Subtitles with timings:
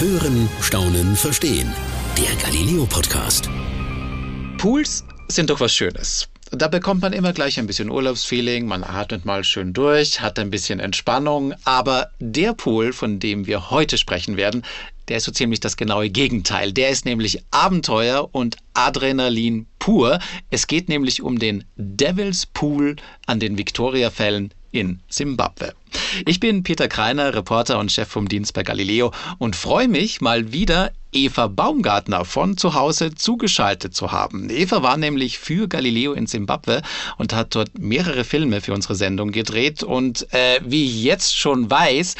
[0.00, 1.74] Hören, Staunen, Verstehen.
[2.16, 3.50] Der Galileo Podcast.
[4.56, 6.26] Pools sind doch was Schönes.
[6.50, 10.48] Da bekommt man immer gleich ein bisschen Urlaubsfeeling, man atmet mal schön durch, hat ein
[10.48, 11.52] bisschen Entspannung.
[11.66, 14.62] Aber der Pool, von dem wir heute sprechen werden,
[15.08, 16.72] der ist so ziemlich das genaue Gegenteil.
[16.72, 20.18] Der ist nämlich Abenteuer und Adrenalin pur.
[20.48, 22.96] Es geht nämlich um den Devil's Pool
[23.26, 25.74] an den Victoriafällen in Simbabwe.
[26.26, 30.52] Ich bin Peter Kreiner, Reporter und Chef vom Dienst bei Galileo und freue mich mal
[30.52, 34.50] wieder Eva Baumgartner von zu Hause zugeschaltet zu haben.
[34.50, 36.82] Eva war nämlich für Galileo in Simbabwe
[37.18, 39.82] und hat dort mehrere Filme für unsere Sendung gedreht.
[39.82, 42.14] Und äh, wie ich jetzt schon weiß,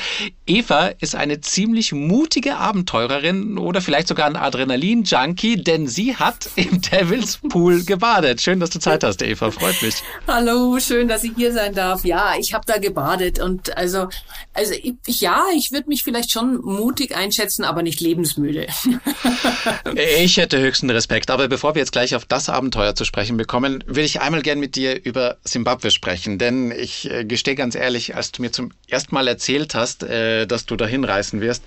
[0.46, 6.80] Eva ist eine ziemlich mutige Abenteurerin oder vielleicht sogar ein Adrenalin-Junkie, denn sie hat im
[6.92, 8.40] Devil's Pool gebadet.
[8.40, 9.50] Schön, dass du Zeit hast, Eva.
[9.50, 10.02] Freut mich.
[10.26, 12.04] Hallo, schön, dass ich hier sein darf.
[12.04, 14.08] Ja, ich habe da gebadet und also,
[14.52, 18.66] also ich, ja, ich würde mich vielleicht schon mutig einschätzen, aber nicht lebensmüde.
[19.94, 21.30] ich hätte höchsten Respekt.
[21.30, 24.58] Aber bevor wir jetzt gleich auf das Abenteuer zu sprechen bekommen, will ich einmal gern
[24.60, 26.38] mit dir über Simbabwe sprechen.
[26.38, 30.46] Denn ich äh, gestehe ganz ehrlich, als du mir zum ersten Mal erzählt hast, äh,
[30.46, 31.64] dass du dahin reisen wirst,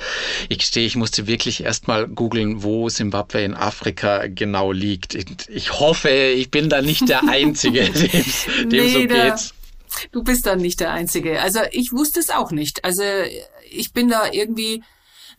[0.50, 5.16] ich gestehe, ich musste wirklich erst mal googeln, wo Simbabwe in Afrika genau liegt.
[5.16, 9.54] Ich, ich hoffe, ich bin da nicht der Einzige, dem, dem nee, so geht.
[10.12, 11.42] Du bist dann nicht der Einzige.
[11.42, 12.84] Also ich wusste es auch nicht.
[12.84, 13.04] Also
[13.70, 14.84] ich bin da irgendwie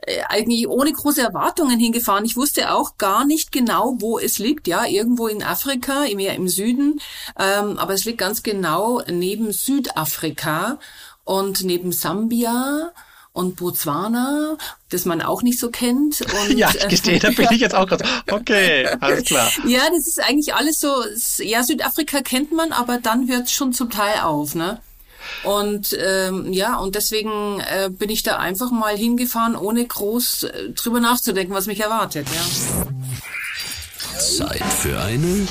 [0.00, 2.24] äh, eigentlich ohne große Erwartungen hingefahren.
[2.24, 4.66] Ich wusste auch gar nicht genau, wo es liegt.
[4.68, 7.00] Ja, irgendwo in Afrika, mehr im Süden.
[7.38, 10.78] Ähm, aber es liegt ganz genau neben Südafrika
[11.24, 12.92] und neben Sambia
[13.34, 14.56] und Botswana,
[14.90, 16.20] das man auch nicht so kennt.
[16.48, 18.04] Und, ja, ich gestehe, da bin ich jetzt auch gerade.
[18.30, 19.50] Okay, alles klar.
[19.66, 20.94] Ja, das ist eigentlich alles so,
[21.42, 24.80] ja, Südafrika kennt man, aber dann hört es schon zum Teil auf, ne?
[25.42, 30.70] Und ähm, ja, und deswegen äh, bin ich da einfach mal hingefahren, ohne groß äh,
[30.70, 32.26] drüber nachzudenken, was mich erwartet.
[32.34, 34.18] Ja.
[34.18, 35.46] Zeit für eine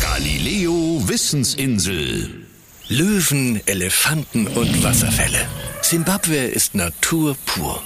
[0.00, 2.46] Galileo Wissensinsel.
[2.88, 5.46] Löwen, Elefanten und Wasserfälle.
[5.80, 7.82] Simbabwe ist Natur pur.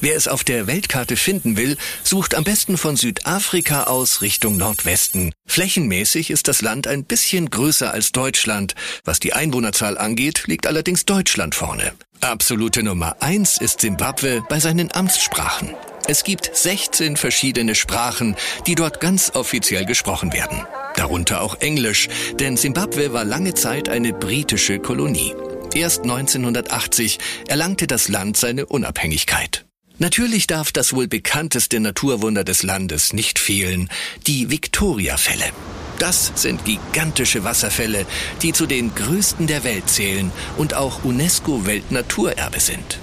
[0.00, 5.32] Wer es auf der Weltkarte finden will, sucht am besten von Südafrika aus Richtung Nordwesten.
[5.46, 8.74] Flächenmäßig ist das Land ein bisschen größer als Deutschland.
[9.04, 11.92] Was die Einwohnerzahl angeht, liegt allerdings Deutschland vorne.
[12.20, 15.74] Absolute Nummer eins ist Simbabwe bei seinen Amtssprachen.
[16.06, 18.36] Es gibt 16 verschiedene Sprachen,
[18.66, 20.64] die dort ganz offiziell gesprochen werden.
[20.96, 22.08] Darunter auch Englisch,
[22.40, 25.34] denn Simbabwe war lange Zeit eine britische Kolonie.
[25.74, 29.67] Erst 1980 erlangte das Land seine Unabhängigkeit.
[30.00, 33.90] Natürlich darf das wohl bekannteste Naturwunder des Landes nicht fehlen,
[34.28, 35.46] die Victoria-Fälle.
[35.98, 38.06] Das sind gigantische Wasserfälle,
[38.42, 43.00] die zu den größten der Welt zählen und auch UNESCO-Weltnaturerbe sind.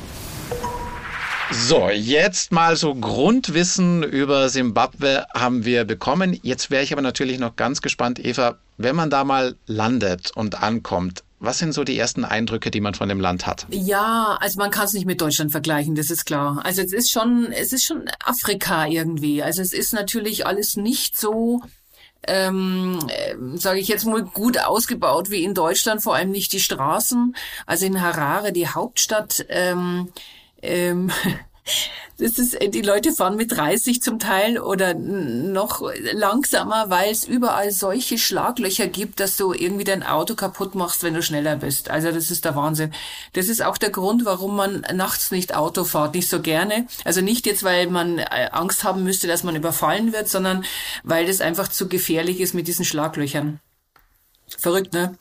[1.52, 6.40] So, jetzt mal so Grundwissen über Simbabwe haben wir bekommen.
[6.44, 10.64] Jetzt wäre ich aber natürlich noch ganz gespannt, Eva, wenn man da mal landet und
[10.64, 13.68] ankommt, was sind so die ersten Eindrücke, die man von dem Land hat?
[13.70, 16.62] Ja, also man kann es nicht mit Deutschland vergleichen, das ist klar.
[16.64, 19.44] Also es ist schon, es ist schon Afrika irgendwie.
[19.44, 21.62] Also es ist natürlich alles nicht so
[22.28, 26.60] ähm, äh, sage ich jetzt mal, gut ausgebaut wie in Deutschland, vor allem nicht die
[26.60, 27.36] Straßen.
[27.66, 30.10] Also in Harare, die Hauptstadt, ähm,
[30.62, 31.12] ähm,
[32.18, 35.82] das ist, die Leute fahren mit 30 zum Teil oder noch
[36.14, 41.14] langsamer, weil es überall solche Schlaglöcher gibt, dass du irgendwie dein Auto kaputt machst, wenn
[41.14, 41.90] du schneller bist.
[41.90, 42.94] Also das ist der Wahnsinn.
[43.34, 46.88] Das ist auch der Grund, warum man nachts nicht Auto fährt, nicht so gerne.
[47.04, 50.64] Also nicht jetzt, weil man äh, Angst haben müsste, dass man überfallen wird, sondern
[51.04, 53.60] weil das einfach zu gefährlich ist mit diesen Schlaglöchern.
[54.48, 55.18] Verrückt, ne?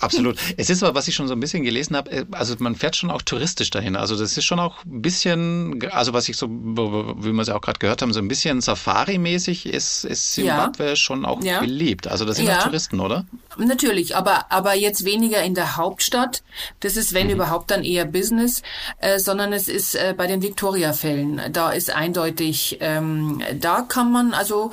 [0.00, 0.38] Absolut.
[0.56, 2.94] Es ist aber, was ich schon so ein bisschen gelesen habe, äh, also man fährt
[2.94, 3.96] schon auch touristisch dahin.
[3.96, 7.56] Also das ist schon auch ein bisschen, also was ich so, wie wir es ja
[7.56, 10.96] auch gerade gehört haben, so ein bisschen Safari-mäßig ist, ist Zimbabwe ja.
[10.96, 11.58] schon auch ja.
[11.60, 12.06] beliebt.
[12.06, 12.58] Also das sind ja.
[12.58, 13.26] auch Touristen, oder?
[13.56, 16.42] Natürlich, aber, aber jetzt weniger in der Hauptstadt.
[16.80, 17.34] Das ist, wenn mhm.
[17.34, 18.62] überhaupt, dann eher Business,
[19.00, 21.40] äh, sondern es ist äh, bei den Victoria-Fällen.
[21.52, 24.70] Da ist eindeutig, ähm, da kann man, also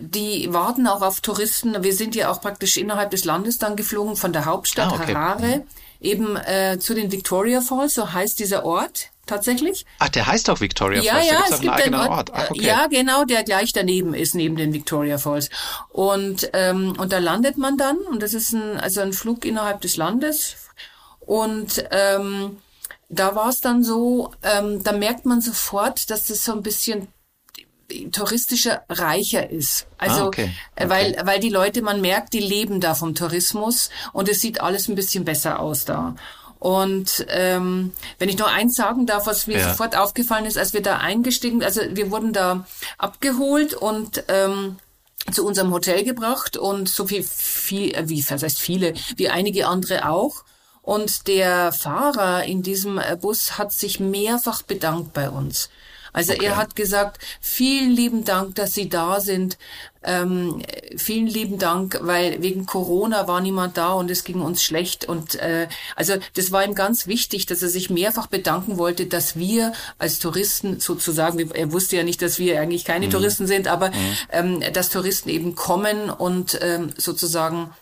[0.00, 1.84] die warten auch auf Touristen.
[1.84, 5.14] Wir sind ja auch praktisch innerhalb des Landes dann geflogen von der Hauptstadt ah, okay.
[5.14, 5.64] Harare,
[6.00, 9.84] eben äh, zu den Victoria Falls, so heißt dieser Ort tatsächlich.
[9.98, 11.26] Ach, der heißt auch Victoria ja, Falls.
[11.26, 12.10] Ja, ja, es gibt einen Ort.
[12.10, 12.30] Ort.
[12.32, 12.62] Ach, okay.
[12.62, 15.50] Ja, genau, der gleich daneben ist, neben den Victoria Falls.
[15.88, 19.80] Und, ähm, und da landet man dann, und das ist ein, also ein Flug innerhalb
[19.80, 20.56] des Landes.
[21.20, 22.58] Und ähm,
[23.08, 27.08] da war es dann so, ähm, da merkt man sofort, dass das so ein bisschen
[28.12, 29.86] touristischer reicher ist.
[29.98, 30.50] Also ah, okay.
[30.74, 30.90] Äh, okay.
[30.90, 34.88] weil weil die Leute man merkt, die leben da vom Tourismus und es sieht alles
[34.88, 36.16] ein bisschen besser aus da.
[36.58, 39.70] Und ähm, wenn ich noch eins sagen darf, was mir Ja.
[39.70, 42.66] sofort aufgefallen ist, als wir da eingestiegen, also wir wurden da
[42.98, 44.76] abgeholt und ähm,
[45.32, 49.66] zu unserem Hotel gebracht und so viel, viel äh, wie was heißt viele, wie einige
[49.68, 50.44] andere auch.
[50.82, 55.68] Und der Fahrer in diesem äh, Bus hat sich mehrfach bedankt bei uns.
[56.16, 59.58] Also er hat gesagt, vielen lieben Dank, dass Sie da sind.
[60.02, 60.62] Ähm,
[60.96, 65.04] vielen lieben Dank, weil wegen Corona war niemand da und es ging uns schlecht.
[65.04, 69.36] Und äh, also das war ihm ganz wichtig, dass er sich mehrfach bedanken wollte, dass
[69.36, 73.90] wir als Touristen sozusagen, er wusste ja nicht, dass wir eigentlich keine Touristen sind, aber
[74.32, 77.72] ähm, dass Touristen eben kommen und ähm, sozusagen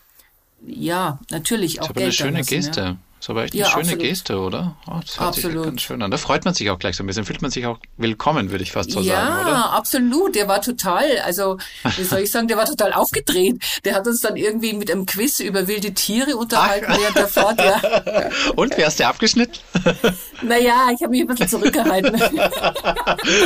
[0.67, 2.81] ja natürlich auch ist aber eine Geld da schöne lassen, Geste.
[2.81, 2.97] Ja.
[3.19, 4.03] Ist aber echt eine Ja, schöne absolut.
[4.03, 4.75] Geste, oder?
[4.87, 5.65] Oh, das hört sich Absolut.
[5.65, 6.11] ganz schön an.
[6.11, 7.25] Da freut man sich auch gleich so ein bisschen.
[7.25, 9.73] Fühlt man sich auch willkommen, würde ich fast so ja, sagen, oder?
[9.73, 10.35] absolut.
[10.35, 11.57] Der war total, also
[11.97, 13.63] wie soll ich sagen, der war total aufgedreht.
[13.83, 16.99] Der hat uns dann irgendwie mit einem Quiz über wilde Tiere unterhalten Ach.
[16.99, 17.59] während der Fahrt.
[17.59, 18.29] Ja.
[18.55, 19.59] Und, wie hast du abgeschnitten?
[20.41, 22.21] Naja, ich habe mich ein bisschen zurückgehalten.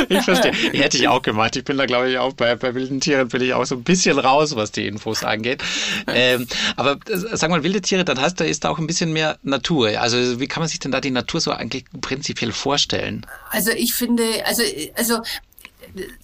[0.08, 0.52] Ich verstehe.
[0.52, 1.54] Hätte ich auch gemacht.
[1.56, 3.84] Ich bin da, glaube ich, auch bei, bei wilden Tieren bin ich auch so ein
[3.84, 5.62] bisschen raus, was die Infos angeht.
[6.08, 6.46] Ähm,
[6.76, 9.38] aber äh, sag mal, wilde Tiere, dann heißt da ist da auch ein bisschen mehr
[9.42, 9.69] Natur.
[9.78, 13.26] Also wie kann man sich denn da die Natur so eigentlich prinzipiell vorstellen?
[13.50, 14.62] Also ich finde, also
[14.96, 15.20] also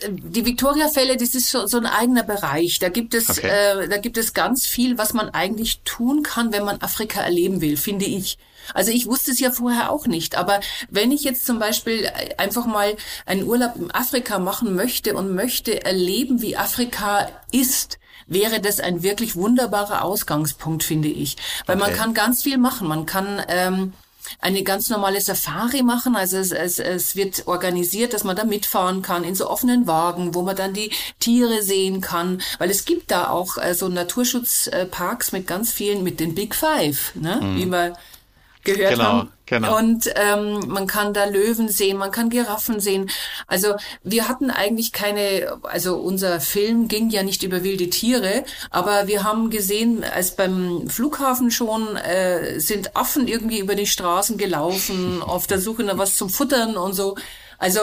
[0.08, 2.78] die Victoria-Fälle, das ist so, so ein eigener Bereich.
[2.78, 3.48] Da gibt es, Okay.
[3.48, 7.60] äh, da gibt es ganz viel, was man eigentlich tun kann, wenn man Afrika erleben
[7.60, 8.38] will, finde ich.
[8.75, 10.60] Also ich wusste es ja vorher auch nicht, aber
[10.90, 15.84] wenn ich jetzt zum Beispiel einfach mal einen Urlaub in Afrika machen möchte und möchte
[15.84, 21.37] erleben, wie Afrika ist, wäre das ein wirklich wunderbarer Ausgangspunkt, finde ich.
[21.67, 21.99] Weil man Okay.
[21.99, 22.88] kann ganz viel machen.
[22.88, 23.93] Man kann ähm,
[24.40, 26.17] eine ganz normale Safari machen.
[26.17, 30.34] Also es, es, es wird organisiert, dass man da mitfahren kann in so offenen Wagen,
[30.34, 30.90] wo man dann die
[31.20, 32.43] Tiere sehen kann.
[32.58, 37.12] Weil es gibt da auch äh, so Naturschutzparks mit ganz vielen, mit den Big Five,
[37.14, 37.38] ne?
[37.55, 37.96] wie wir
[38.64, 39.32] gehört Genau, haben.
[39.46, 39.78] Genau.
[39.78, 43.10] Und ähm, man kann da Löwen sehen, man kann Giraffen sehen.
[43.46, 49.06] Also wir hatten eigentlich keine, also unser Film ging ja nicht über wilde Tiere, aber
[49.06, 55.22] wir haben gesehen, als beim Flughafen schon äh, sind Affen irgendwie über die Straßen gelaufen,
[55.26, 57.16] auf der Suche nach was zum Futtern und so.
[57.58, 57.81] Also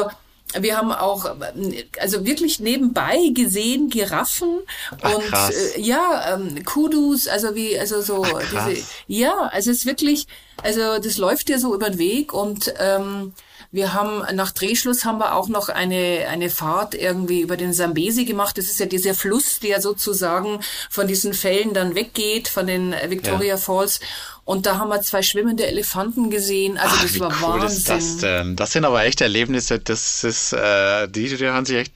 [0.59, 4.59] wir haben auch, äh, also wirklich nebenbei gesehen Giraffen
[5.01, 8.67] Ach, und äh, ja, ähm, Kudus, also wie, also so krass.
[8.69, 10.27] diese, ja, also es ist wirklich,
[10.61, 13.33] also das läuft dir so über den Weg und ähm,
[13.73, 18.23] wir haben nach Drehschluss haben wir auch noch eine eine Fahrt irgendwie über den Sambesi
[18.23, 18.55] gemacht.
[18.59, 20.59] Das ist ja dieser Fluss, der sozusagen
[20.91, 23.57] von diesen Fällen dann weggeht, von den äh, Victoria Ja.
[23.57, 23.99] Falls.
[24.45, 26.77] Und da haben wir zwei schwimmende Elefanten gesehen.
[26.77, 27.77] Also Ach, das war cool Wahnsinn.
[27.77, 28.55] ist das denn?
[28.57, 31.93] Das sind aber echt Erlebnisse, das ist, äh, die, die haben sich echt,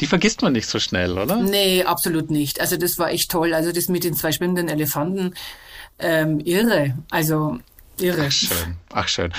[0.00, 1.36] die vergisst man nicht so schnell, oder?
[1.36, 2.60] Nee, absolut nicht.
[2.60, 3.52] Also das war echt toll.
[3.52, 5.34] Also das mit den zwei schwimmenden Elefanten,
[5.98, 6.96] ähm, irre.
[7.10, 7.58] Also
[8.00, 8.30] irre.
[8.30, 8.76] Schön.
[8.92, 9.32] Ach, schön.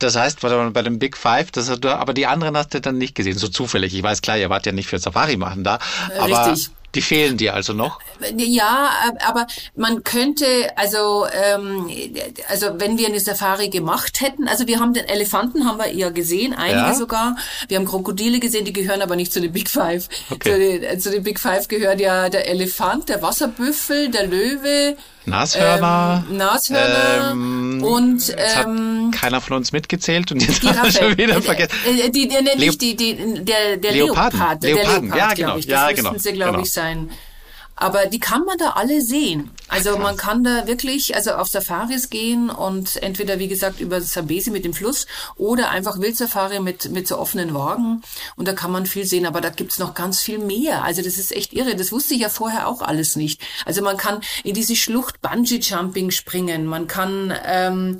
[0.00, 2.98] Das heißt, bei dem Big Five, das hast du, aber die anderen hast du dann
[2.98, 3.94] nicht gesehen, so zufällig.
[3.94, 5.78] Ich weiß klar, ihr wart ja nicht für Safari machen da,
[6.18, 6.70] aber Richtig.
[6.94, 8.00] Die fehlen dir also noch.
[8.36, 8.90] Ja,
[9.26, 9.46] aber
[9.76, 10.46] man könnte,
[10.76, 11.88] also, ähm,
[12.48, 16.10] also wenn wir eine Safari gemacht hätten, also wir haben den Elefanten haben wir eher
[16.10, 16.94] gesehen, einige Ja?
[16.94, 17.36] sogar.
[17.68, 20.08] Wir haben Krokodile gesehen, die gehören aber nicht zu den Big Five.
[20.30, 20.52] Okay.
[20.52, 24.96] Zu, den, zu den Big Five gehört ja der Elefant, der Wasserbüffel, der Löwe,
[25.26, 26.24] Nashörner.
[26.30, 31.36] ähm, Nashörner ähm, und ähm, keiner von uns mitgezählt und jetzt haben wir schon wieder
[31.36, 31.72] Äh, vergessen.
[31.86, 33.14] äh, die, die, nicht die, die,
[33.44, 34.38] der, der Leoparden.
[34.38, 34.62] Leopard.
[34.62, 34.74] Leoparden, der
[35.10, 35.56] Leopard, ja, genau.
[35.56, 35.66] Ich.
[35.66, 36.62] Das Ja, müssten genau, sie, glaube genau.
[36.64, 37.10] ich, sein.
[37.80, 39.50] Aber die kann man da alle sehen.
[39.68, 44.50] Also man kann da wirklich also auf Safaris gehen und entweder, wie gesagt, über Sambesi
[44.50, 45.06] mit dem Fluss
[45.36, 48.02] oder einfach Wildsafari mit, mit so offenen Wagen.
[48.36, 49.24] Und da kann man viel sehen.
[49.24, 50.84] Aber da gibt's noch ganz viel mehr.
[50.84, 51.74] Also das ist echt irre.
[51.74, 53.40] Das wusste ich ja vorher auch alles nicht.
[53.64, 56.66] Also man kann in diese Schlucht Bungee-Jumping springen.
[56.66, 57.32] Man kann...
[57.44, 57.96] Ähm,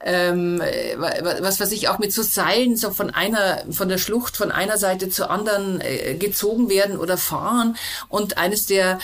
[0.00, 4.36] ähm, äh, was weiß ich auch mit so Seilen so von einer von der Schlucht
[4.36, 7.76] von einer Seite zur anderen äh, gezogen werden oder fahren
[8.08, 8.98] und eines der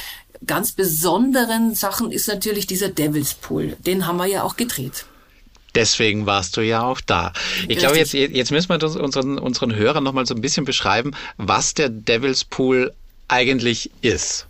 [0.47, 5.07] ganz besonderen Sachen ist natürlich dieser Devil's Pool den haben wir ja auch gedreht
[5.75, 7.33] Deswegen warst du ja auch da.
[7.69, 11.75] Ich glaube, jetzt, jetzt müssen wir unseren, unseren Hörern nochmal so ein bisschen beschreiben, was
[11.75, 12.93] der Devil's Pool
[13.29, 14.47] eigentlich ist.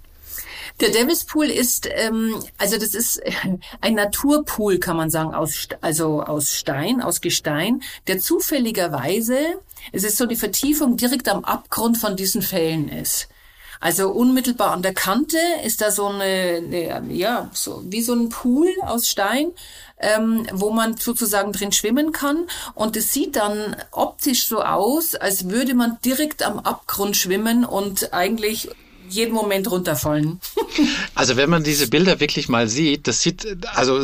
[0.81, 3.21] Der Devil's Pool ist, ähm, also das ist
[3.81, 9.61] ein Naturpool, kann man sagen, aus, also aus Stein, aus Gestein, der zufälligerweise,
[9.93, 13.29] es ist so die Vertiefung direkt am Abgrund von diesen Fällen ist.
[13.83, 18.29] Also unmittelbar an der Kante ist da so eine, eine ja, so wie so ein
[18.29, 19.53] Pool aus Stein,
[19.99, 22.47] ähm, wo man sozusagen drin schwimmen kann.
[22.75, 28.13] Und es sieht dann optisch so aus, als würde man direkt am Abgrund schwimmen und
[28.13, 28.69] eigentlich
[29.11, 30.41] jeden Moment runterfallen.
[31.15, 34.03] Also wenn man diese Bilder wirklich mal sieht, das sieht, also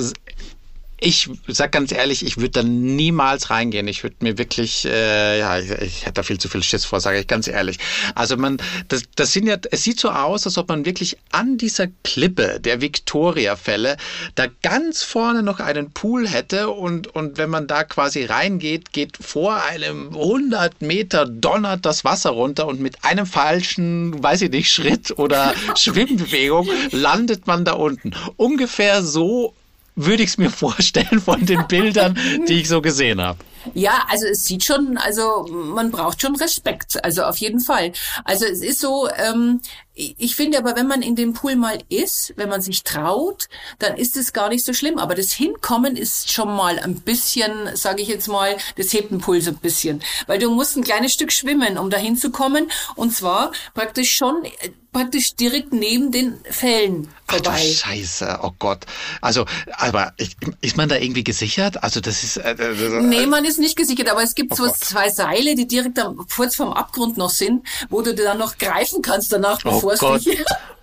[0.99, 3.87] ich sag ganz ehrlich, ich würde da niemals reingehen.
[3.87, 7.01] Ich würde mir wirklich, äh, ja, ich, ich hätte da viel zu viel Schiss vor,
[7.01, 7.79] sage ich ganz ehrlich.
[8.15, 8.57] Also man,
[8.89, 12.61] das, das sind ja, es sieht so aus, als ob man wirklich an dieser Klippe
[12.61, 13.99] der Victoria-Fälle
[14.37, 19.19] da ganz vorne noch einen Pool hätte und, und wenn man da quasi reingeht, geht
[19.21, 24.73] vor einem 100 Meter donnert das Wasser runter und mit einem falschen, weiß ich nicht,
[24.73, 28.13] Schritt oder Schwimmbewegung landet man da unten.
[28.37, 29.55] Ungefähr so
[29.97, 33.39] würde ich es mir vorstellen von den Bildern, die ich so gesehen habe.
[33.75, 37.93] Ja, also es sieht schon, also man braucht schon Respekt, also auf jeden Fall.
[38.25, 39.61] Also es ist so, ähm,
[39.97, 43.49] ich finde aber, wenn man in dem Pool mal ist, wenn man sich traut,
[43.79, 44.99] dann ist es gar nicht so schlimm.
[44.99, 49.21] Aber das Hinkommen ist schon mal ein bisschen, sage ich jetzt mal, das hebt den
[49.21, 50.03] Puls ein bisschen.
[50.27, 52.71] Weil du musst ein kleines Stück schwimmen, um da hinzukommen.
[52.95, 54.43] Und zwar praktisch schon
[54.97, 57.51] praktisch direkt neben den Fällen vorbei.
[57.53, 58.87] Ach du Scheiße, oh Gott.
[59.21, 60.15] Also, aber
[60.63, 61.83] ist man da irgendwie gesichert?
[61.83, 62.39] Also das ist...
[62.39, 64.79] Äh, äh, nee, man ist nicht gesichert, aber es gibt oh so Gott.
[64.79, 69.03] zwei Seile, die direkt am, kurz vorm Abgrund noch sind, wo du dann noch greifen
[69.03, 70.19] kannst danach, oh bevor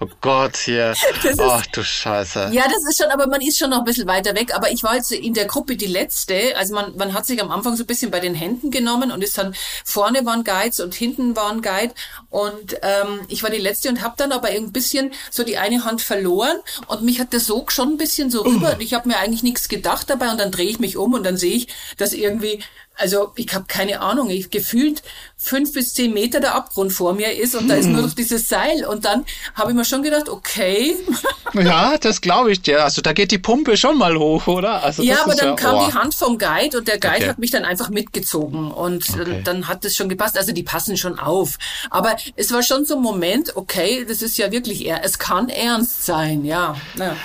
[0.03, 0.93] oh Gott, hier.
[1.39, 2.50] Ach du Scheiße.
[2.51, 4.53] Ja, das ist schon, aber man ist schon noch ein bisschen weiter weg.
[4.55, 6.55] Aber ich war jetzt in der Gruppe die letzte.
[6.57, 9.24] Also man, man hat sich am Anfang so ein bisschen bei den Händen genommen und
[9.24, 9.55] ist dann
[9.86, 11.93] vorne waren Guides und hinten waren Guide.
[12.29, 15.86] Und ähm, ich war die letzte und habe dann aber ein bisschen so die eine
[15.86, 16.57] Hand verloren
[16.88, 18.75] und mich hat der Sog schon ein bisschen so rüber.
[18.77, 18.81] Uh.
[18.81, 21.38] Ich habe mir eigentlich nichts gedacht dabei und dann drehe ich mich um und dann
[21.38, 21.67] sehe ich,
[21.98, 22.63] dass irgendwie
[22.95, 25.01] also ich habe keine Ahnung, ich gefühlt
[25.35, 28.05] fünf bis zehn Meter der Abgrund vor mir ist und da ist nur hm.
[28.05, 30.95] noch dieses Seil und dann habe ich mir schon gedacht, okay.
[31.53, 32.83] Ja, das glaube ich dir.
[32.83, 34.83] Also da geht die Pumpe schon mal hoch, oder?
[34.83, 35.85] Also ja, aber dann ja, kam oh.
[35.88, 37.29] die Hand vom Guide und der Guide okay.
[37.29, 39.41] hat mich dann einfach mitgezogen und okay.
[39.43, 40.38] dann hat es schon gepasst.
[40.38, 41.57] Also die passen schon auf.
[41.91, 46.05] Aber es war schon so ein Moment, okay, das ist ja wirklich, es kann ernst
[46.05, 46.75] sein, ja.
[46.97, 47.15] ja.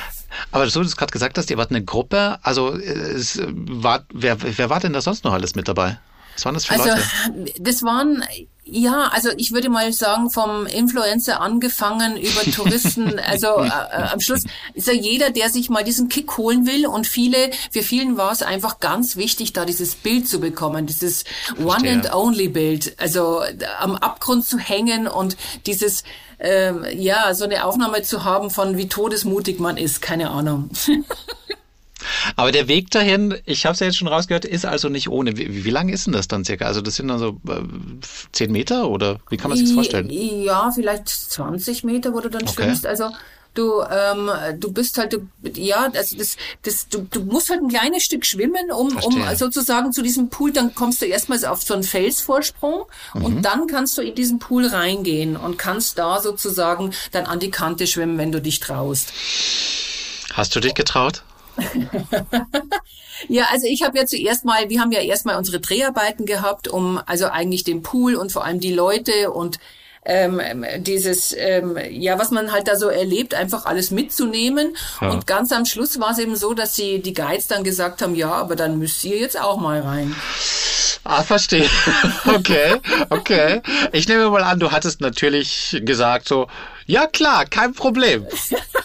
[0.51, 2.39] Aber so, du gerade gesagt hast, ihr wart eine Gruppe.
[2.43, 5.99] Also es war, wer, wer war denn da sonst noch alles mit dabei?
[6.35, 7.53] Was waren das für also, Leute?
[7.61, 8.23] Das waren
[8.71, 14.21] ja, also ich würde mal sagen, vom Influencer angefangen über Touristen, also äh, äh, am
[14.21, 14.45] Schluss
[14.75, 18.33] ist ja jeder, der sich mal diesen Kick holen will und viele, für vielen war
[18.33, 21.25] es einfach ganz wichtig, da dieses Bild zu bekommen, dieses
[21.63, 23.43] One and Only Bild, also
[23.81, 26.03] am Abgrund zu hängen und dieses
[26.41, 30.71] ähm, ja, so eine Aufnahme zu haben von wie todesmutig man ist, keine Ahnung.
[32.39, 35.37] Aber der Weg dahin, ich habe es ja jetzt schon rausgehört, ist also nicht ohne.
[35.37, 36.67] Wie, wie lang ist denn das dann circa?
[36.67, 37.63] Also das sind dann so äh,
[38.31, 40.09] 10 Meter oder wie kann man sich das vorstellen?
[40.09, 42.53] Ja, vielleicht 20 Meter, wo du dann okay.
[42.53, 42.87] schwimmst.
[42.87, 43.11] Also
[43.55, 47.69] du ähm, du bist halt du, ja also das das du, du musst halt ein
[47.69, 49.21] kleines Stück schwimmen um Verstehe.
[49.21, 53.25] um sozusagen zu diesem Pool dann kommst du erstmal auf so einen Felsvorsprung mhm.
[53.25, 57.51] und dann kannst du in diesen Pool reingehen und kannst da sozusagen dann an die
[57.51, 59.13] Kante schwimmen wenn du dich traust
[60.35, 61.25] hast du dich getraut
[63.29, 67.01] ja, also ich habe ja zuerst mal, wir haben ja erstmal unsere Dreharbeiten gehabt, um
[67.07, 69.59] also eigentlich den Pool und vor allem die Leute und
[70.05, 70.41] ähm,
[70.79, 74.75] dieses, ähm, ja, was man halt da so erlebt, einfach alles mitzunehmen.
[75.01, 75.11] Ja.
[75.11, 78.15] Und ganz am Schluss war es eben so, dass sie die Guides dann gesagt haben,
[78.15, 80.15] ja, aber dann müsst ihr jetzt auch mal rein.
[81.05, 81.69] Ah, verstehe.
[82.27, 82.77] Okay,
[83.11, 83.63] okay.
[83.93, 86.47] Ich nehme mal an, du hattest natürlich gesagt so,
[86.89, 88.27] ja klar, kein Problem.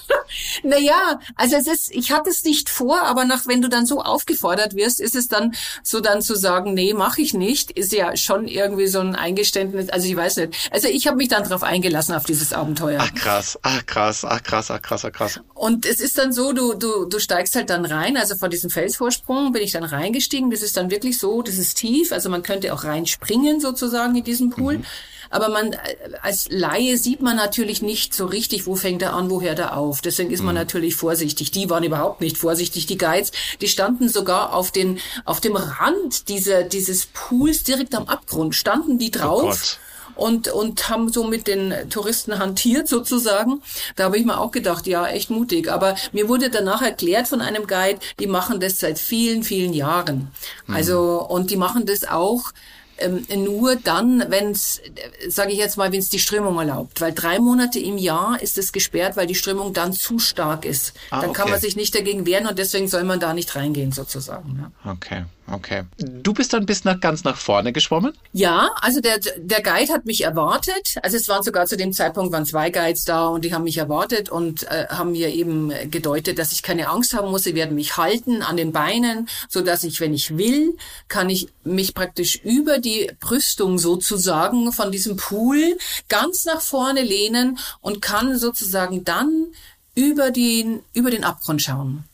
[0.63, 4.01] naja, also es ist, ich hatte es nicht vor, aber nach, wenn du dann so
[4.01, 8.15] aufgefordert wirst, ist es dann so dann zu sagen, nee, mache ich nicht, ist ja
[8.17, 9.89] schon irgendwie so ein Eingeständnis.
[9.89, 10.69] Also ich weiß nicht.
[10.71, 12.99] Also ich habe mich dann darauf eingelassen auf dieses Abenteuer.
[13.01, 15.39] Ach krass, ach krass, ach krass, ach krass, ach krass.
[15.53, 18.17] Und es ist dann so, du du du steigst halt dann rein.
[18.17, 20.51] Also von diesem Felsvorsprung bin ich dann reingestiegen.
[20.51, 22.11] Das ist dann wirklich so, das ist tief.
[22.11, 24.79] Also man könnte auch reinspringen sozusagen in diesen Pool.
[24.79, 24.85] Mhm.
[25.33, 25.75] Aber man,
[26.21, 29.75] als Laie sieht man natürlich nicht so richtig, wo fängt er an, wo hört er
[29.75, 30.01] auf.
[30.01, 30.61] Deswegen ist man mhm.
[30.61, 31.49] natürlich vorsichtig.
[31.49, 32.85] Die waren überhaupt nicht vorsichtig.
[32.85, 38.07] Die Guides, die standen sogar auf den, auf dem Rand dieser, dieses Pools direkt am
[38.07, 39.79] Abgrund, standen die oh drauf.
[39.79, 39.83] Oh
[40.15, 43.63] und, und haben so mit den Touristen hantiert sozusagen.
[43.95, 45.71] Da habe ich mir auch gedacht, ja, echt mutig.
[45.71, 50.31] Aber mir wurde danach erklärt von einem Guide, die machen das seit vielen, vielen Jahren.
[50.67, 50.75] Mhm.
[50.75, 52.51] Also, und die machen das auch
[52.97, 54.81] ähm, nur dann, wenn es,
[55.27, 57.01] sage ich jetzt mal, wenn es die Strömung erlaubt.
[57.01, 60.93] Weil drei Monate im Jahr ist es gesperrt, weil die Strömung dann zu stark ist.
[61.09, 61.41] Ah, dann okay.
[61.41, 64.71] kann man sich nicht dagegen wehren und deswegen soll man da nicht reingehen sozusagen.
[64.85, 64.91] Ja.
[64.91, 65.25] Okay.
[65.51, 65.83] Okay.
[65.97, 68.13] Du bist dann bis nach ganz nach vorne geschwommen?
[68.31, 70.95] Ja, also der, der Guide hat mich erwartet.
[71.03, 73.77] Also es waren sogar zu dem Zeitpunkt waren zwei Guides da und die haben mich
[73.77, 77.43] erwartet und äh, haben mir eben gedeutet, dass ich keine Angst haben muss.
[77.43, 80.77] Sie werden mich halten an den Beinen, so dass ich, wenn ich will,
[81.09, 87.59] kann ich mich praktisch über die Brüstung sozusagen von diesem Pool ganz nach vorne lehnen
[87.81, 89.47] und kann sozusagen dann
[89.95, 92.05] über den, über den Abgrund schauen.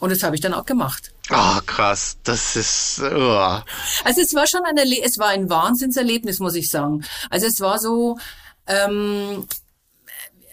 [0.00, 1.12] Und das habe ich dann auch gemacht.
[1.28, 2.16] Ah, oh, krass.
[2.24, 3.00] Das ist.
[3.00, 3.60] Oh.
[4.04, 7.04] Also es war schon ein Erle es war ein Wahnsinnserlebnis, muss ich sagen.
[7.28, 8.18] Also es war so,
[8.66, 9.46] ähm,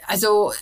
[0.05, 0.53] also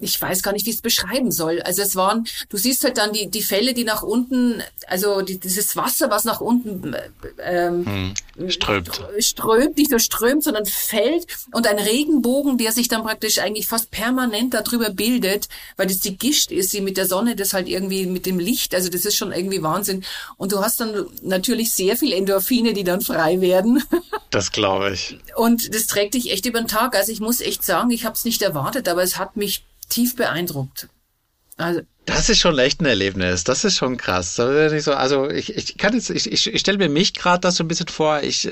[0.00, 1.60] ich weiß gar nicht, wie ich es beschreiben soll.
[1.62, 5.38] Also es waren, du siehst halt dann die, die Fälle, die nach unten, also die,
[5.38, 6.96] dieses Wasser, was nach unten
[7.42, 8.90] ähm, hm, strömt.
[9.18, 13.90] strömt, nicht nur strömt, sondern fällt und ein Regenbogen, der sich dann praktisch eigentlich fast
[13.90, 18.06] permanent darüber bildet, weil das die Gischt ist, die mit der Sonne das halt irgendwie
[18.06, 20.04] mit dem Licht, also das ist schon irgendwie Wahnsinn.
[20.36, 23.82] Und du hast dann natürlich sehr viel Endorphine, die dann frei werden.
[24.30, 25.18] Das glaube ich.
[25.34, 26.94] Und das trägt dich echt über den Tag.
[26.94, 30.16] Also ich muss echt sagen, ich habe es nicht erwartet, aber es hat mich tief
[30.16, 30.88] beeindruckt.
[31.58, 33.44] Also, das ist schon echt ein Erlebnis.
[33.44, 34.40] Das ist schon krass.
[34.40, 37.68] Also ich, ich kann jetzt, ich, ich, ich stelle mir mich gerade das so ein
[37.68, 38.22] bisschen vor.
[38.22, 38.48] Ich,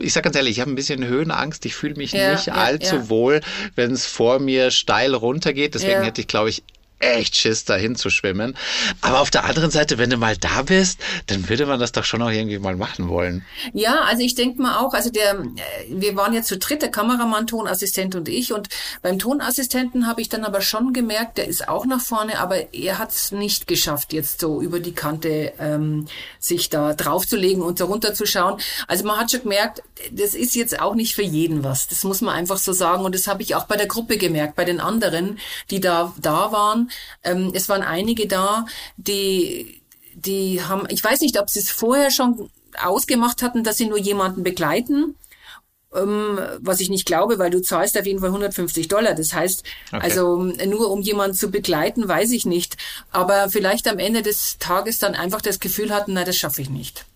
[0.00, 1.64] ich sage ganz ehrlich, ich habe ein bisschen Höhenangst.
[1.64, 3.08] Ich fühle mich ja, nicht ja, allzu ja.
[3.08, 3.40] wohl,
[3.76, 5.74] wenn es vor mir steil runtergeht.
[5.74, 6.64] Deswegen hätte ich, glaube ich,
[7.00, 8.56] echt Schiss, dahin zu schwimmen.
[9.00, 12.04] Aber auf der anderen Seite, wenn du mal da bist, dann würde man das doch
[12.04, 13.44] schon auch irgendwie mal machen wollen.
[13.72, 15.44] Ja, also ich denke mal auch, also der, äh,
[15.88, 18.52] wir waren jetzt zu dritt, der Kameramann, Tonassistent und ich.
[18.52, 18.68] Und
[19.02, 22.98] beim Tonassistenten habe ich dann aber schon gemerkt, der ist auch nach vorne, aber er
[22.98, 26.06] hat es nicht geschafft, jetzt so über die Kante ähm,
[26.38, 28.60] sich da draufzulegen und so runterzuschauen.
[28.86, 31.88] Also man hat schon gemerkt, das ist jetzt auch nicht für jeden was.
[31.88, 33.04] Das muss man einfach so sagen.
[33.04, 35.38] Und das habe ich auch bei der Gruppe gemerkt, bei den anderen,
[35.70, 36.89] die da, da waren
[37.22, 38.66] ähm, es waren einige da,
[38.96, 39.82] die,
[40.14, 42.50] die haben, ich weiß nicht, ob sie es vorher schon
[42.82, 45.16] ausgemacht hatten, dass sie nur jemanden begleiten
[45.94, 49.14] ähm, was ich nicht glaube, weil du zahlst auf jeden Fall 150 Dollar.
[49.14, 50.00] Das heißt, okay.
[50.00, 52.76] also nur um jemanden zu begleiten, weiß ich nicht.
[53.10, 56.70] Aber vielleicht am Ende des Tages dann einfach das Gefühl hatten, na, das schaffe ich
[56.70, 57.06] nicht.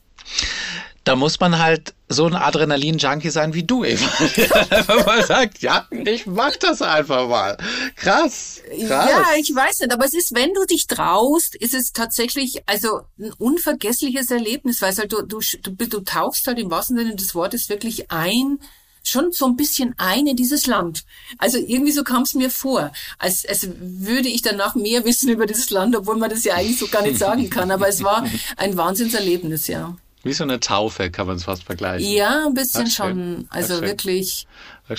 [1.05, 4.07] Da muss man halt so ein Adrenalin-Junkie sein wie du, Eva.
[4.87, 7.59] Wenn man sagt, ja, ich mach das einfach mal.
[7.97, 9.11] Krass, krass.
[9.11, 13.03] Ja, ich weiß nicht, aber es ist, wenn du dich traust, ist es tatsächlich, also
[13.19, 17.35] ein unvergessliches Erlebnis, weil halt du, du, du, du tauchst halt im wahrsten Sinne des
[17.35, 18.59] Wortes wirklich ein,
[19.03, 21.05] schon so ein bisschen ein in dieses Land.
[21.39, 25.47] Also irgendwie so kam es mir vor, als, als würde ich danach mehr wissen über
[25.47, 27.71] dieses Land, obwohl man das ja eigentlich so gar nicht sagen kann.
[27.71, 29.97] Aber es war ein Wahnsinnserlebnis, ja.
[30.25, 32.11] Wie so eine Taufe kann man es fast vergleichen.
[32.11, 33.47] Ja, ein bisschen schon.
[33.51, 34.47] Also wirklich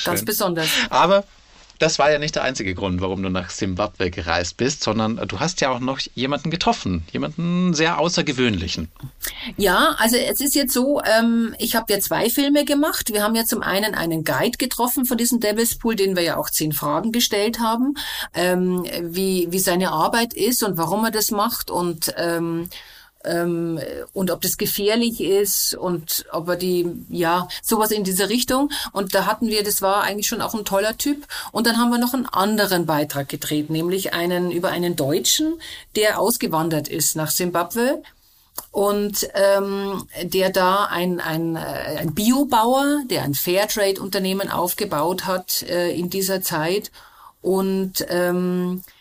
[0.03, 0.69] ganz besonders.
[0.89, 1.25] Aber
[1.79, 5.39] das war ja nicht der einzige Grund, warum du nach Simbabwe gereist bist, sondern du
[5.39, 8.89] hast ja auch noch jemanden getroffen, jemanden sehr außergewöhnlichen.
[9.57, 13.11] Ja, also es ist jetzt so, ähm, ich habe ja zwei Filme gemacht.
[13.11, 16.37] Wir haben ja zum einen einen Guide getroffen von diesem Devil's Pool, den wir ja
[16.37, 17.95] auch zehn Fragen gestellt haben,
[18.33, 22.69] ähm, wie, wie seine Arbeit ist und warum er das macht und ähm,
[23.25, 23.79] ähm,
[24.13, 28.71] und ob das gefährlich ist und ob er die, ja, sowas in diese Richtung.
[28.91, 31.25] Und da hatten wir, das war eigentlich schon auch ein toller Typ.
[31.51, 35.59] Und dann haben wir noch einen anderen Beitrag gedreht, nämlich einen über einen Deutschen,
[35.95, 38.01] der ausgewandert ist nach Simbabwe
[38.71, 45.91] und ähm, der da ein, ein, äh, ein Biobauer, der ein Fairtrade-Unternehmen aufgebaut hat äh,
[45.91, 46.91] in dieser Zeit
[47.41, 48.91] und ähm, äh,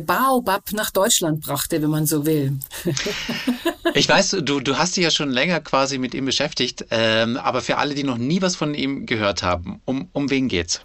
[0.00, 2.58] Baobab nach Deutschland brachte, wenn man so will.
[3.94, 7.60] ich weiß, du, du hast dich ja schon länger quasi mit ihm beschäftigt, ähm, aber
[7.60, 10.80] für alle, die noch nie was von ihm gehört haben, um, um wen geht's?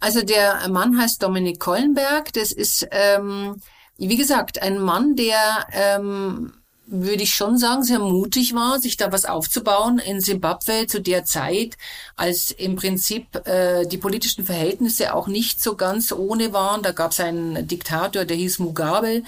[0.00, 2.32] Also der Mann heißt Dominik Kollenberg.
[2.32, 3.62] Das ist, ähm,
[3.98, 6.52] wie gesagt, ein Mann, der ähm,
[6.86, 11.24] würde ich schon sagen, sehr mutig war, sich da was aufzubauen in Simbabwe zu der
[11.24, 11.76] Zeit,
[12.16, 16.82] als im Prinzip äh, die politischen Verhältnisse auch nicht so ganz ohne waren.
[16.82, 19.22] Da gab es einen Diktator, der hieß Mugabe.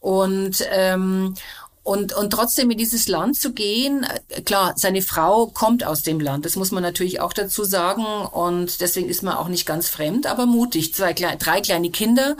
[0.00, 1.34] Und, ähm,
[1.82, 6.20] und, und trotzdem in dieses Land zu gehen, äh, klar, seine Frau kommt aus dem
[6.20, 8.04] Land, das muss man natürlich auch dazu sagen.
[8.04, 10.94] Und deswegen ist man auch nicht ganz fremd, aber mutig.
[10.94, 12.36] Zwei, drei kleine Kinder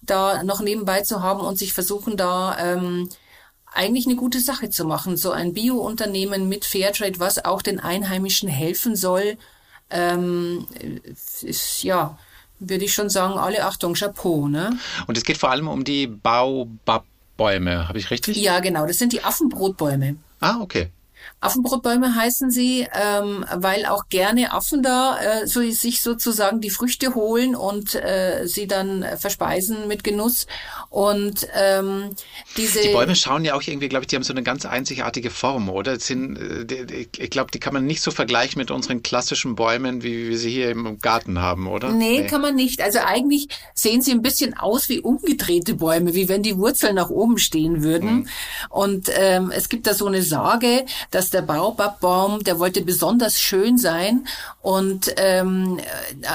[0.00, 2.56] da noch nebenbei zu haben und sich versuchen da...
[2.58, 3.10] Ähm,
[3.76, 5.16] eigentlich eine gute Sache zu machen.
[5.16, 9.36] So ein Bio-Unternehmen mit Fairtrade, was auch den Einheimischen helfen soll,
[9.90, 10.66] ähm,
[11.42, 12.18] ist, ja,
[12.58, 14.48] würde ich schon sagen, alle Achtung, Chapeau.
[14.48, 14.78] Ne?
[15.06, 18.36] Und es geht vor allem um die Baobab-Bäume, habe ich richtig?
[18.36, 20.16] Ja, genau, das sind die Affenbrotbäume.
[20.40, 20.90] Ah, okay.
[21.40, 27.14] Affenbrotbäume heißen sie, ähm, weil auch gerne Affen da äh, so, sich sozusagen die Früchte
[27.14, 30.46] holen und äh, sie dann verspeisen mit Genuss.
[30.90, 32.14] Und ähm,
[32.56, 35.30] diese die Bäume schauen ja auch irgendwie, glaube ich, die haben so eine ganz einzigartige
[35.30, 35.98] Form, oder?
[36.00, 40.30] Sind, äh, ich glaube, die kann man nicht so vergleichen mit unseren klassischen Bäumen, wie
[40.30, 41.90] wir sie hier im Garten haben, oder?
[41.90, 42.80] Nee, nee, kann man nicht.
[42.80, 47.10] Also eigentlich sehen sie ein bisschen aus wie umgedrehte Bäume, wie wenn die Wurzeln nach
[47.10, 48.14] oben stehen würden.
[48.14, 48.28] Mhm.
[48.68, 50.84] Und ähm, es gibt da so eine Sage,
[51.16, 54.26] dass der Baobabbaum, der wollte besonders schön sein
[54.60, 55.80] und ähm,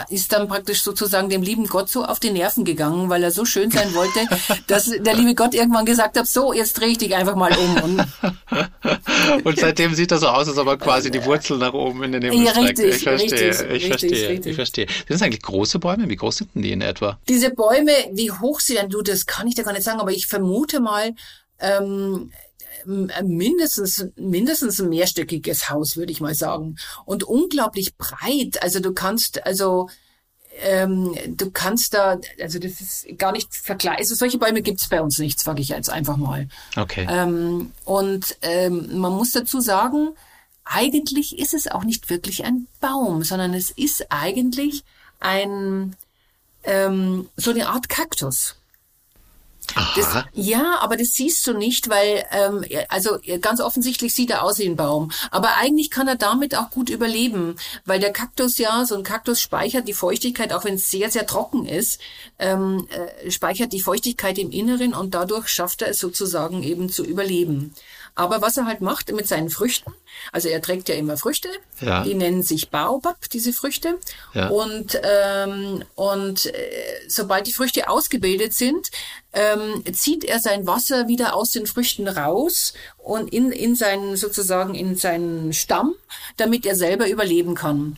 [0.10, 3.46] ist dann praktisch sozusagen dem lieben Gott so auf die Nerven gegangen, weil er so
[3.46, 4.22] schön sein wollte,
[4.68, 7.76] dass der liebe Gott irgendwann gesagt hat, so, jetzt drehe ich dich einfach mal um.
[7.84, 8.08] Und,
[9.44, 12.14] und seitdem sieht das so aus, als ob er quasi die Wurzel nach oben in
[12.14, 12.80] den Himmel ja, streckt.
[12.80, 14.50] Richtig, ich verstehe, richtig, ich richtig, verstehe, richtig.
[14.50, 14.88] ich verstehe.
[14.88, 16.10] Sind das eigentlich große Bäume?
[16.10, 17.20] Wie groß sind denn die in etwa?
[17.30, 20.12] Diese Bäume, wie hoch sie denn, du, das kann ich dir gar nicht sagen, aber
[20.12, 21.14] ich vermute mal,
[21.60, 22.32] ähm,
[22.86, 26.78] mindestens mindestens ein mehrstöckiges Haus würde ich mal sagen.
[27.06, 28.62] Und unglaublich breit.
[28.62, 29.90] Also du kannst also
[30.64, 34.00] ähm, du kannst da also das ist gar nicht vergleichbar.
[34.00, 36.48] Also solche Bäume gibt's bei uns nicht sage ich jetzt einfach mal.
[36.76, 37.08] Okay.
[37.10, 40.10] ähm, und ähm, man muss dazu sagen
[40.64, 44.84] eigentlich ist es auch nicht wirklich ein Baum sondern es ist eigentlich
[45.20, 45.96] ein
[46.64, 48.56] ähm, so eine Art Kaktus
[49.96, 54.60] das, ja, aber das siehst du nicht, weil ähm, also ganz offensichtlich sieht er aus
[54.60, 55.12] wie ein Baum.
[55.32, 57.56] Aber eigentlich kann er damit auch gut überleben,
[57.86, 61.26] weil der Kaktus ja, so ein Kaktus speichert die Feuchtigkeit, auch wenn es sehr, sehr
[61.26, 62.00] trocken ist,
[62.40, 67.04] ähm, äh, speichert die Feuchtigkeit im Inneren und dadurch schafft er es sozusagen eben zu
[67.04, 67.74] überleben.
[68.14, 69.94] Aber was er halt macht mit seinen Früchten,
[70.32, 71.48] also er trägt ja immer Früchte,
[71.80, 72.04] Ja.
[72.04, 73.98] die nennen sich Baobab, diese Früchte.
[74.34, 74.50] Ja.
[74.50, 76.54] Und, ähm, und äh,
[77.08, 78.92] sobald die Früchte ausgebildet sind,
[79.34, 84.76] ähm, zieht er sein Wasser wieder aus den Früchten raus und in, in seinen, sozusagen
[84.76, 85.96] in seinen Stamm,
[86.38, 87.96] damit er selber überleben kann.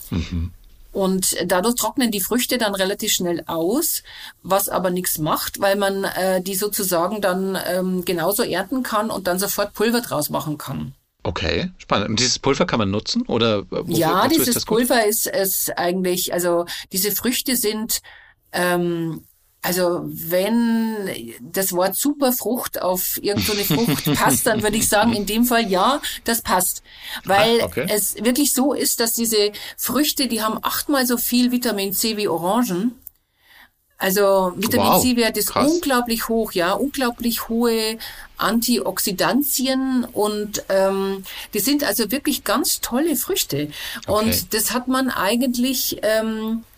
[0.94, 4.04] Und dadurch trocknen die Früchte dann relativ schnell aus,
[4.44, 9.28] was aber nichts macht, weil man äh, die sozusagen dann ähm, genauso ernten kann und
[9.28, 10.94] dann sofort Pulver draus machen kann.
[11.24, 12.10] Okay, spannend.
[12.10, 14.78] Und dieses Pulver kann man nutzen oder äh, wofür, Ja, ist dieses gut?
[14.80, 18.02] Pulver ist es eigentlich, also diese Früchte sind,
[18.52, 19.24] ähm,
[19.64, 21.10] also wenn
[21.42, 26.02] das Wort Superfrucht auf irgendeine Frucht passt, dann würde ich sagen, in dem Fall ja,
[26.26, 26.84] das passt.
[27.24, 27.86] Weil Ah, okay.
[27.90, 32.28] es wirklich so ist, dass diese Früchte, die haben achtmal so viel Vitamin C wie
[32.28, 33.00] Orangen.
[33.98, 35.72] Also Vitamin Wow, C-Wert ist krass.
[35.72, 37.98] unglaublich hoch, ja, unglaublich hohe
[38.38, 41.24] Antioxidantien und ähm,
[41.54, 43.70] die sind also wirklich ganz tolle Früchte.
[44.06, 44.12] Okay.
[44.30, 46.73] Und das hat man eigentlich ähm, äh,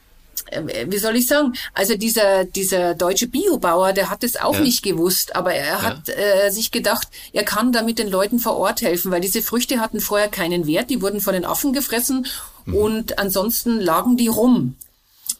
[0.87, 1.53] wie soll ich sagen?
[1.73, 4.61] Also dieser dieser deutsche Biobauer, der hat es auch Ja.
[4.61, 8.81] nicht gewusst, aber er hat äh, sich gedacht, er kann damit den Leuten vor Ort
[8.81, 12.27] helfen, weil diese Früchte hatten vorher keinen Wert, die wurden von den Affen gefressen
[12.65, 12.73] Mhm.
[12.75, 14.75] und ansonsten lagen die rum.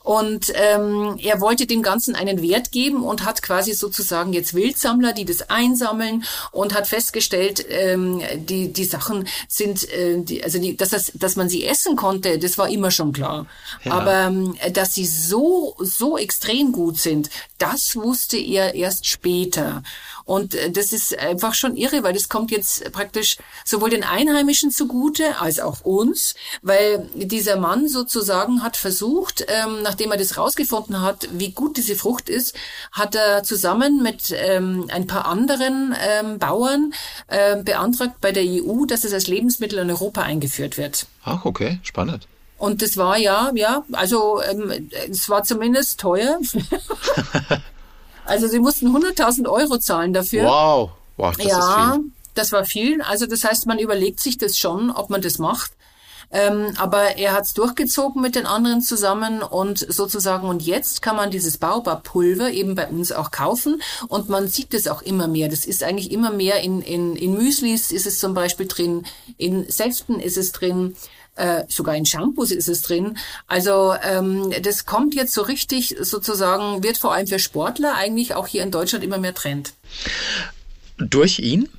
[0.06, 5.14] Und ähm, er wollte dem Ganzen einen Wert geben und hat quasi sozusagen jetzt Wildsammler,
[5.14, 10.78] die das einsammeln und hat festgestellt, ähm, die die Sachen sind, äh, die, also die,
[10.78, 13.48] dass das, dass man sie essen konnte, das war immer schon klar.
[13.84, 13.94] Ja.
[13.94, 19.82] Aber ähm, dass sie so so extrem gut sind, das wusste er erst später.
[20.26, 24.72] Und äh, das ist einfach schon irre, weil das kommt jetzt praktisch sowohl den Einheimischen
[24.72, 31.02] zugute als auch uns, weil dieser Mann sozusagen hat versucht, ähm, nachdem er das rausgefunden
[31.02, 32.56] hat, wie gut diese Frucht ist,
[32.92, 36.94] hat er zusammen mit ähm, ein paar anderen ähm, Bauern
[37.30, 41.06] ähm, beantragt bei der EU, dass es als Lebensmittel in Europa eingeführt wird.
[41.24, 42.28] Ach, okay, spannend.
[42.58, 46.40] Und das war ja, ja, also ähm, es war zumindest teuer.
[48.26, 50.46] also sie mussten 100.000 Euro zahlen dafür.
[50.46, 52.12] Wow, wow, das ja, ist viel.
[52.34, 53.02] das war viel.
[53.02, 55.72] Also das heißt, man überlegt sich das schon, ob man das macht.
[56.32, 61.32] Ähm, aber er hat's durchgezogen mit den anderen zusammen und sozusagen, und jetzt kann man
[61.32, 65.50] dieses Baobab-Pulver eben bei uns auch kaufen und man sieht das auch immer mehr.
[65.50, 69.06] Das ist eigentlich immer mehr in, in, in Müslis ist es zum Beispiel drin,
[69.38, 70.96] in Säften ist es drin,
[71.36, 73.18] äh, sogar in Shampoos ist es drin.
[73.48, 78.48] Also ähm, das kommt jetzt so richtig sozusagen, wird vor allem für Sportler eigentlich auch
[78.48, 79.74] hier in Deutschland immer mehr Trend.
[80.98, 81.70] Durch ihn?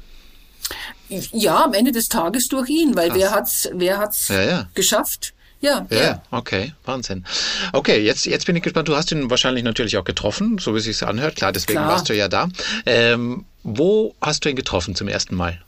[1.09, 4.69] Ja, am Ende des Tages durch ihn, weil wer hat's, wer hat's Ja, ja.
[4.75, 5.33] geschafft?
[5.61, 7.25] Ja, Ja, ja, okay, Wahnsinn.
[7.73, 8.89] Okay, jetzt, jetzt bin ich gespannt.
[8.89, 11.37] Du hast ihn wahrscheinlich natürlich auch getroffen, so wie es sich anhört.
[11.37, 11.89] Klar, deswegen Klar.
[11.89, 12.49] warst du ja da.
[12.85, 15.61] Ähm, wo hast du ihn getroffen zum ersten Mal?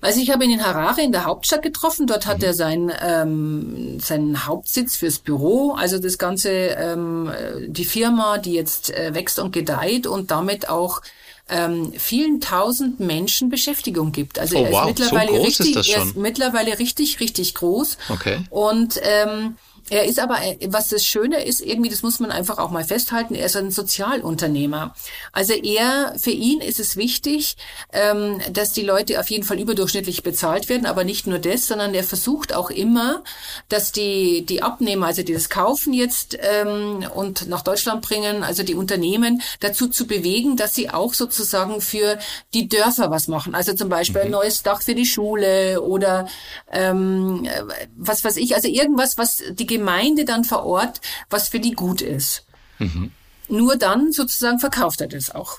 [0.00, 2.06] Also ich habe ihn in Harare in der Hauptstadt getroffen.
[2.06, 5.72] Dort hat er sein, ähm, seinen Hauptsitz fürs Büro.
[5.72, 10.68] Also das ganze, ähm, äh, die Firma, die jetzt äh, wächst und gedeiht und damit
[10.68, 11.02] auch
[11.50, 14.38] ähm, vielen tausend Menschen Beschäftigung gibt.
[14.38, 17.98] Also Oh, er ist wow, so mittlerweile ist richtig, er ist mittlerweile richtig, richtig groß.
[18.08, 18.38] Okay.
[18.50, 19.56] Und ähm,
[19.90, 22.84] Er ist aber, äh, was das Schöne ist, irgendwie, das muss man einfach auch mal
[22.84, 24.94] festhalten, er ist ein Sozialunternehmer.
[25.32, 27.56] Also er, für ihn ist es wichtig,
[27.92, 31.92] ähm, dass die Leute auf jeden Fall überdurchschnittlich bezahlt werden, aber nicht nur das, sondern
[31.92, 33.24] er versucht auch immer,
[33.68, 38.62] dass die, die Abnehmer, also die das kaufen jetzt ähm, und nach Deutschland bringen, also
[38.62, 42.18] die Unternehmen, dazu zu bewegen, dass sie auch sozusagen für
[42.54, 43.56] die Dörfer was machen.
[43.56, 44.26] Also zum Beispiel mhm.
[44.26, 46.28] ein neues Dach für die Schule oder
[46.70, 47.48] ähm,
[47.96, 52.02] was weiß ich, also irgendwas, was die Gemeinde dann vor Ort, was für die gut
[52.02, 52.44] ist.
[52.78, 53.12] Mhm.
[53.48, 55.58] Nur dann sozusagen verkauft er das auch.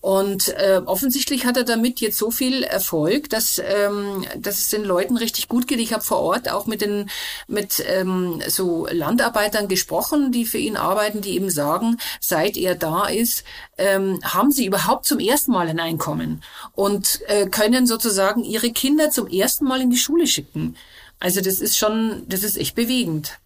[0.00, 4.82] Und äh, offensichtlich hat er damit jetzt so viel Erfolg, dass, ähm, dass es den
[4.82, 5.78] Leuten richtig gut geht.
[5.78, 7.10] Ich habe vor Ort auch mit den
[7.46, 13.06] mit ähm, so Landarbeitern gesprochen, die für ihn arbeiten, die eben sagen, seit er da
[13.06, 13.44] ist,
[13.78, 16.42] ähm, haben sie überhaupt zum ersten Mal ein Einkommen
[16.74, 20.76] und äh, können sozusagen ihre Kinder zum ersten Mal in die Schule schicken.
[21.20, 23.38] Also das ist schon, das ist echt bewegend.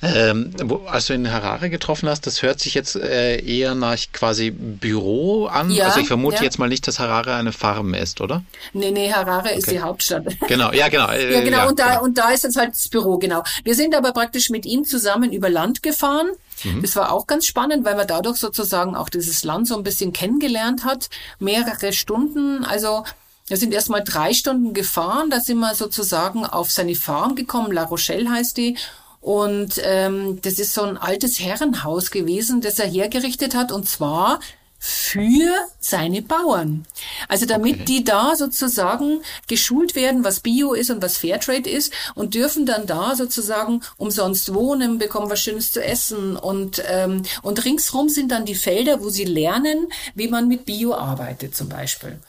[0.00, 3.98] Ähm, wo, als du in Harare getroffen hast, das hört sich jetzt äh, eher nach
[4.12, 5.72] quasi Büro an.
[5.72, 6.42] Ja, also ich vermute ja.
[6.44, 8.44] jetzt mal nicht, dass Harare eine Farm ist, oder?
[8.72, 9.58] Nee, nee, Harare okay.
[9.58, 10.24] ist die Hauptstadt.
[10.46, 11.08] Genau, ja, genau.
[11.08, 12.04] Äh, ja, genau, ja, und, da, genau.
[12.04, 13.42] und da ist jetzt halt das Büro, genau.
[13.64, 16.28] Wir sind aber praktisch mit ihm zusammen über Land gefahren.
[16.62, 16.80] Mhm.
[16.80, 20.12] Das war auch ganz spannend, weil man dadurch sozusagen auch dieses Land so ein bisschen
[20.12, 21.10] kennengelernt hat.
[21.40, 23.04] Mehrere Stunden, also
[23.48, 27.72] wir sind erst mal drei Stunden gefahren, da sind wir sozusagen auf seine Farm gekommen,
[27.72, 28.76] La Rochelle heißt die.
[29.20, 34.40] Und ähm, das ist so ein altes Herrenhaus gewesen, das er hergerichtet hat, und zwar
[34.80, 35.50] für
[35.80, 36.86] seine Bauern.
[37.26, 37.84] Also damit okay.
[37.84, 42.86] die da sozusagen geschult werden, was Bio ist und was Fairtrade ist und dürfen dann
[42.86, 48.44] da sozusagen umsonst wohnen, bekommen was Schönes zu essen und, ähm, und ringsrum sind dann
[48.44, 52.20] die Felder, wo sie lernen, wie man mit Bio arbeitet zum Beispiel.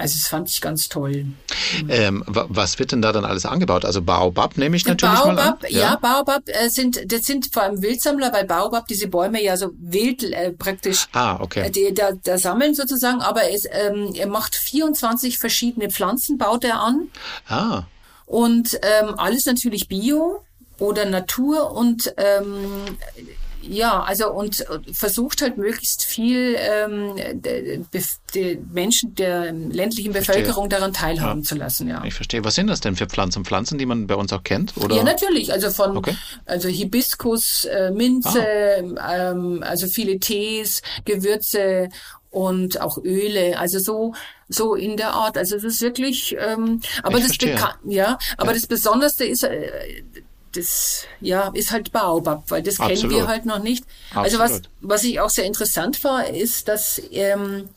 [0.00, 1.26] Also das fand ich ganz toll.
[1.88, 3.84] Ähm, was wird denn da dann alles angebaut?
[3.84, 5.58] Also Baobab nehme ich natürlich Baobab, mal an.
[5.68, 9.56] Ja, ja Baobab äh, sind das sind vor allem Wildsammler, weil Baobab diese Bäume ja
[9.56, 11.66] so wild äh, praktisch ah, okay.
[11.66, 16.64] äh, die, da, da sammeln sozusagen, aber es, ähm, er macht 24 verschiedene Pflanzen, baut
[16.64, 17.08] er an.
[17.48, 17.82] Ah.
[18.26, 20.44] Und ähm, alles natürlich Bio
[20.78, 22.96] oder Natur und ähm,
[23.62, 27.14] ja, also und versucht halt möglichst viel ähm,
[28.34, 31.46] die Menschen der ländlichen Bevölkerung daran teilhaben ja.
[31.46, 31.88] zu lassen.
[31.88, 32.02] Ja.
[32.04, 32.44] Ich verstehe.
[32.44, 33.44] Was sind das denn für Pflanzen?
[33.44, 34.76] Pflanzen, die man bei uns auch kennt?
[34.76, 34.96] Oder?
[34.96, 35.52] Ja, natürlich.
[35.52, 36.16] Also von okay.
[36.46, 38.44] also Hibiskus, äh, Minze,
[38.96, 39.30] ah.
[39.30, 41.88] ähm, also viele Tees, Gewürze
[42.30, 43.58] und auch Öle.
[43.58, 44.14] Also so
[44.48, 45.36] so in der Art.
[45.36, 46.36] Also das ist wirklich.
[46.38, 47.48] Ähm, aber ich das
[47.84, 48.54] ja, aber ja.
[48.54, 49.44] das Besonderste ist.
[49.44, 50.02] Äh,
[50.52, 53.00] das ja ist halt Baobab, weil das Absolut.
[53.00, 53.84] kennen wir halt noch nicht.
[54.10, 54.24] Absolut.
[54.24, 57.68] Also was was ich auch sehr interessant war, ist, dass ähm,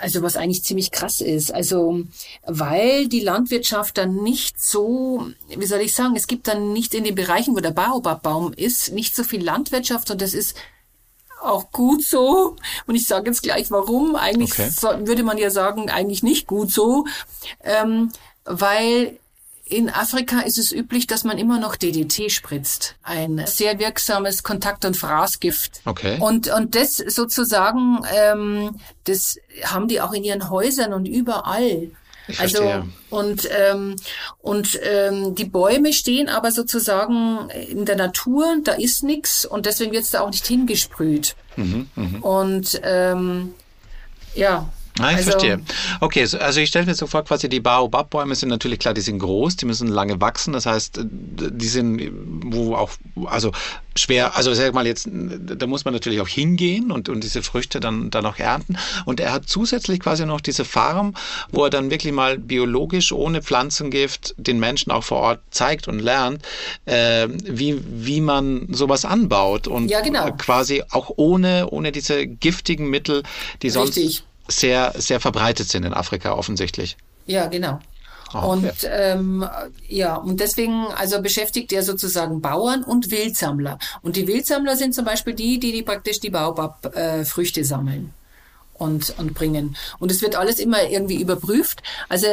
[0.00, 2.00] also was eigentlich ziemlich krass ist, also
[2.46, 7.04] weil die Landwirtschaft dann nicht so, wie soll ich sagen, es gibt dann nicht in
[7.04, 10.56] den Bereichen, wo der Baobabbaum ist, nicht so viel Landwirtschaft und das ist
[11.40, 12.56] auch gut so.
[12.86, 14.16] Und ich sage jetzt gleich warum.
[14.16, 14.70] Eigentlich okay.
[14.70, 17.06] so, würde man ja sagen, eigentlich nicht gut so,
[17.62, 18.12] ähm,
[18.44, 19.18] weil
[19.68, 22.96] in Afrika ist es üblich, dass man immer noch DDT spritzt.
[23.02, 25.82] Ein sehr wirksames Kontakt- und Fraßgift.
[25.84, 26.18] Okay.
[26.20, 31.90] Und, und das sozusagen, ähm, das haben die auch in ihren Häusern und überall.
[32.28, 32.88] Ich also verstehe.
[33.08, 33.96] und ähm,
[34.42, 39.92] und ähm, die Bäume stehen aber sozusagen in der Natur, da ist nichts und deswegen
[39.92, 41.36] wird es da auch nicht hingesprüht.
[41.56, 42.18] Mhm, mh.
[42.20, 43.54] Und ähm,
[44.34, 45.60] ja, Ah, ich also, verstehe.
[46.00, 49.18] Okay, also ich stelle mir so vor, quasi die Baobab-Bäume sind natürlich klar, die sind
[49.18, 50.52] groß, die müssen lange wachsen.
[50.52, 52.10] Das heißt, die sind
[52.44, 52.90] wo auch,
[53.26, 53.52] also
[53.96, 57.80] schwer, also sag mal jetzt, da muss man natürlich auch hingehen und, und diese Früchte
[57.80, 58.76] dann, dann auch ernten.
[59.04, 61.14] Und er hat zusätzlich quasi noch diese Farm,
[61.50, 65.98] wo er dann wirklich mal biologisch ohne Pflanzengift den Menschen auch vor Ort zeigt und
[65.98, 66.42] lernt,
[66.86, 70.30] äh, wie, wie man sowas anbaut und ja, genau.
[70.32, 73.22] quasi auch ohne, ohne diese giftigen Mittel,
[73.62, 76.96] die sonst Richtig sehr, sehr verbreitet sind in Afrika offensichtlich.
[77.26, 77.80] Ja, genau.
[78.34, 79.48] Oh, und ähm,
[79.88, 83.78] ja, und deswegen also beschäftigt er sozusagen Bauern und Wildsammler.
[84.02, 88.12] Und die Wildsammler sind zum Beispiel die, die, die praktisch die Baobab-Früchte äh, sammeln
[88.74, 89.76] und, und bringen.
[89.98, 91.82] Und es wird alles immer irgendwie überprüft.
[92.08, 92.26] Also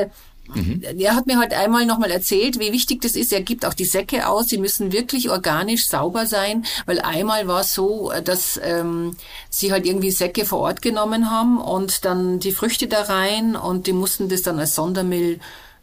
[0.54, 0.82] Mhm.
[0.98, 3.34] Er hat mir halt einmal nochmal erzählt, wie wichtig das ist.
[3.34, 4.48] Er gibt auch die Säcke aus.
[4.48, 9.16] Sie müssen wirklich organisch sauber sein, weil einmal war es so, dass ähm,
[9.50, 13.88] sie halt irgendwie Säcke vor Ort genommen haben und dann die Früchte da rein und
[13.88, 15.40] die mussten das dann als Sondermüll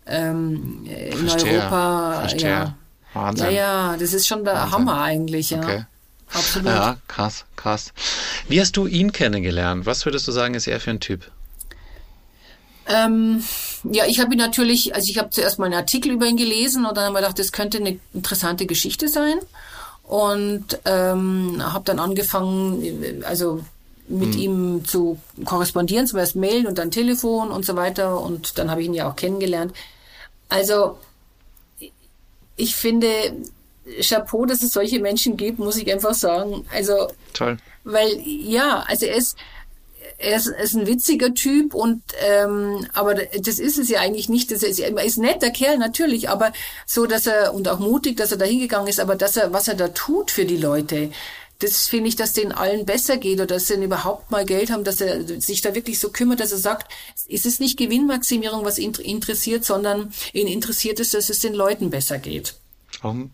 [0.06, 1.58] ähm, in Verstehe.
[1.60, 2.20] Europa.
[2.20, 2.50] Verstehe.
[2.50, 2.74] Ja.
[3.14, 3.46] Wahnsinn.
[3.46, 4.72] Ja, ja, das ist schon der Wahnsinn.
[4.72, 5.58] Hammer eigentlich, ja.
[5.58, 5.84] Okay.
[6.32, 6.68] Absolut.
[6.68, 7.92] Ja, krass, krass.
[8.48, 9.84] Wie hast du ihn kennengelernt?
[9.84, 11.30] Was würdest du sagen, ist er für ein Typ?
[12.86, 13.44] Ähm,
[13.84, 16.86] Ja, ich habe ihn natürlich, also ich habe zuerst mal einen Artikel über ihn gelesen
[16.86, 19.38] und dann habe ich gedacht, das könnte eine interessante Geschichte sein.
[20.04, 23.60] Und ähm, habe dann angefangen, also
[24.08, 24.40] mit hm.
[24.40, 28.20] ihm zu korrespondieren, zuerst Mail und dann Telefon und so weiter.
[28.20, 29.72] Und dann habe ich ihn ja auch kennengelernt.
[30.48, 30.98] Also
[32.56, 33.08] ich finde,
[34.00, 36.64] Chapeau, dass es solche Menschen gibt, muss ich einfach sagen.
[36.72, 37.56] Also toll.
[37.84, 39.36] Weil ja, also er ist
[40.22, 44.50] er ist, ist ein witziger Typ und ähm, aber das ist es ja eigentlich nicht.
[44.50, 46.52] Das ist, er ist netter Kerl natürlich, aber
[46.86, 49.68] so, dass er und auch mutig, dass er da hingegangen ist, aber dass er was
[49.68, 51.10] er da tut für die Leute,
[51.58, 54.84] das finde ich, dass denen allen besser geht oder dass sie überhaupt mal Geld haben,
[54.84, 56.90] dass er sich da wirklich so kümmert, dass er sagt,
[57.28, 61.90] es ist nicht Gewinnmaximierung, was ihn interessiert, sondern ihn interessiert es, dass es den Leuten
[61.90, 62.54] besser geht.
[63.02, 63.30] Um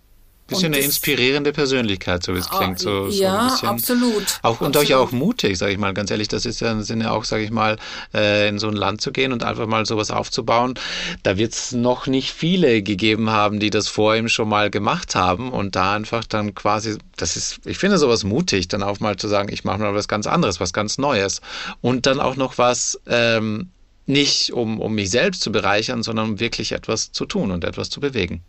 [0.49, 2.79] bisschen eine inspirierende Persönlichkeit, so wie es ah, klingt.
[2.79, 4.25] So, so ja, ein bisschen absolut.
[4.43, 6.29] Auch, und euch auch mutig, sage ich mal, ganz ehrlich.
[6.29, 7.77] Das ist ja, sind ja auch, sage ich mal,
[8.15, 10.75] äh, in so ein Land zu gehen und einfach mal sowas aufzubauen.
[11.23, 15.15] Da wird es noch nicht viele gegeben haben, die das vor ihm schon mal gemacht
[15.15, 19.17] haben und da einfach dann quasi, das ist, ich finde sowas mutig, dann auch mal
[19.17, 21.41] zu sagen, ich mache mal was ganz anderes, was ganz Neues.
[21.81, 23.71] Und dann auch noch was, ähm,
[24.07, 27.91] nicht um, um mich selbst zu bereichern, sondern um wirklich etwas zu tun und etwas
[27.91, 28.43] zu bewegen.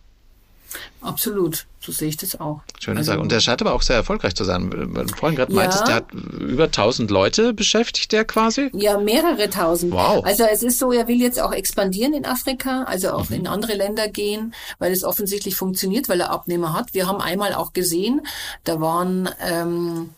[1.02, 2.62] Absolut, so sehe ich das auch.
[2.80, 3.22] Schöne also, Sache.
[3.22, 4.70] Und der scheint aber auch sehr erfolgreich zu sein.
[4.96, 5.56] Weil du vorhin gerade ja.
[5.56, 8.70] meintest, der hat über 1000 Leute beschäftigt, der quasi?
[8.74, 9.94] Ja, mehrere tausend.
[9.94, 10.24] Wow.
[10.26, 13.36] Also es ist so, er will jetzt auch expandieren in Afrika, also auch mhm.
[13.36, 16.94] in andere Länder gehen, weil es offensichtlich funktioniert, weil er Abnehmer hat.
[16.94, 18.22] Wir haben einmal auch gesehen,
[18.64, 19.30] da waren...
[19.42, 20.10] Ähm,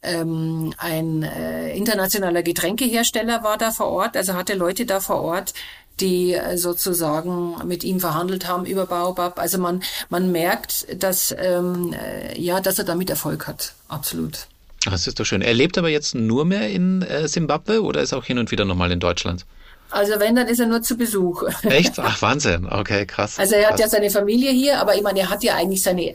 [0.00, 5.54] ähm, ein äh, internationaler Getränkehersteller war da vor Ort, also hatte Leute da vor Ort,
[6.00, 9.38] die äh, sozusagen mit ihm verhandelt haben über Baobab.
[9.38, 13.74] Also man, man merkt, dass, ähm, äh, ja, dass er damit Erfolg hat.
[13.88, 14.46] Absolut.
[14.84, 15.42] Das ist doch schön.
[15.42, 18.64] Er lebt aber jetzt nur mehr in Simbabwe äh, oder ist auch hin und wieder
[18.64, 19.44] nochmal in Deutschland?
[19.90, 21.44] Also wenn, dann ist er nur zu Besuch.
[21.62, 21.94] Echt?
[21.98, 22.66] Ach, Wahnsinn.
[22.70, 23.38] Okay, krass.
[23.38, 23.72] Also er krass.
[23.72, 26.14] hat ja seine Familie hier, aber ich meine, er hat ja eigentlich seine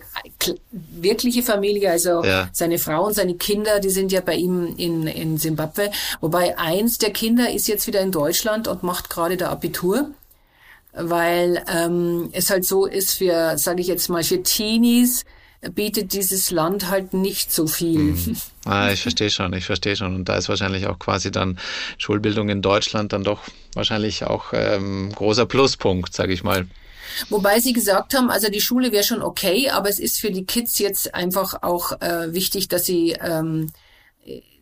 [0.71, 2.49] wirkliche Familie, also ja.
[2.51, 5.91] seine Frau und seine Kinder, die sind ja bei ihm in, in Zimbabwe.
[6.21, 10.09] Wobei eins der Kinder ist jetzt wieder in Deutschland und macht gerade da Abitur
[10.93, 15.25] weil ähm, es halt so ist für, sage ich jetzt mal, für Teenies,
[15.71, 17.99] bietet dieses Land halt nicht so viel.
[17.99, 18.37] Mhm.
[18.65, 20.15] Ah, ich verstehe schon, ich verstehe schon.
[20.15, 21.59] Und da ist wahrscheinlich auch quasi dann
[21.97, 23.41] Schulbildung in Deutschland dann doch
[23.73, 26.65] wahrscheinlich auch ähm, großer Pluspunkt, sage ich mal.
[27.29, 30.45] Wobei sie gesagt haben, also die Schule wäre schon okay, aber es ist für die
[30.45, 33.73] Kids jetzt einfach auch äh, wichtig, dass sie ähm,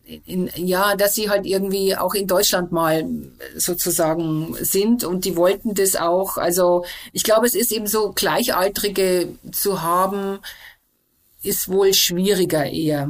[0.04, 3.08] in, ja, dass sie halt irgendwie auch in Deutschland mal
[3.56, 6.38] sozusagen sind und die wollten das auch.
[6.38, 10.40] Also ich glaube, es ist eben so Gleichaltrige zu haben,
[11.44, 13.10] ist wohl schwieriger eher.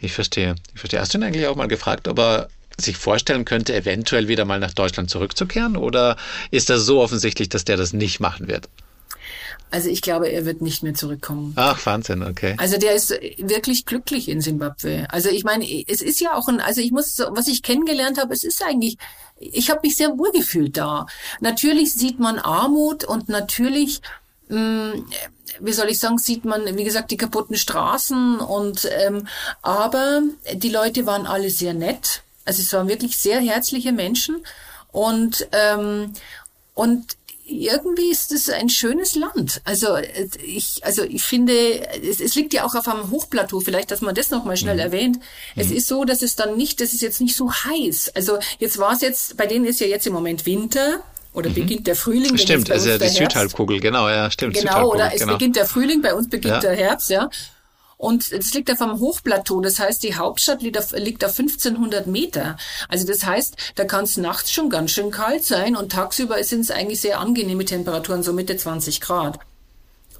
[0.00, 0.54] Ich verstehe.
[0.74, 1.00] Ich verstehe.
[1.00, 4.58] Hast du ihn eigentlich auch mal gefragt, ob er sich vorstellen könnte, eventuell wieder mal
[4.58, 5.76] nach Deutschland zurückzukehren?
[5.76, 6.16] Oder
[6.50, 8.68] ist das so offensichtlich, dass der das nicht machen wird?
[9.70, 11.52] Also ich glaube, er wird nicht mehr zurückkommen.
[11.56, 12.54] Ach, Wahnsinn, okay.
[12.58, 15.08] Also der ist wirklich glücklich in Simbabwe.
[15.10, 18.32] Also ich meine, es ist ja auch ein, also ich muss, was ich kennengelernt habe,
[18.32, 18.98] es ist eigentlich,
[19.40, 21.06] ich habe mich sehr wohl gefühlt da.
[21.40, 24.00] Natürlich sieht man Armut und natürlich
[24.48, 25.06] mh, mm,
[25.60, 29.26] wie soll ich sagen, sieht man, wie gesagt, die kaputten Straßen und ähm,
[29.62, 32.22] aber die Leute waren alle sehr nett.
[32.44, 34.44] Also es waren wirklich sehr herzliche Menschen
[34.92, 36.12] und ähm,
[36.74, 39.60] und irgendwie ist es ein schönes Land.
[39.64, 39.96] Also
[40.42, 41.52] ich, also ich finde,
[42.02, 43.60] es, es liegt ja auch auf einem Hochplateau.
[43.60, 44.80] Vielleicht, dass man das noch mal schnell mhm.
[44.80, 45.18] erwähnt.
[45.54, 45.76] Es mhm.
[45.76, 48.12] ist so, dass es dann nicht, das ist jetzt nicht so heiß.
[48.14, 51.02] Also jetzt war es jetzt, bei denen ist ja jetzt im Moment Winter.
[51.34, 51.54] Oder mhm.
[51.54, 52.38] beginnt der Frühling.
[52.38, 54.54] Stimmt, also ja die Südhalbkugel, genau, ja, stimmt.
[54.54, 55.34] Genau, oder es genau.
[55.34, 56.60] beginnt der Frühling, bei uns beginnt ja.
[56.60, 57.28] der Herbst, ja.
[57.96, 62.06] Und es liegt auf einem Hochplateau, das heißt, die Hauptstadt liegt auf, liegt auf 1500
[62.06, 62.56] Meter.
[62.88, 66.60] Also das heißt, da kann es nachts schon ganz schön kalt sein und tagsüber sind
[66.60, 69.38] es eigentlich sehr angenehme Temperaturen, so Mitte 20 Grad.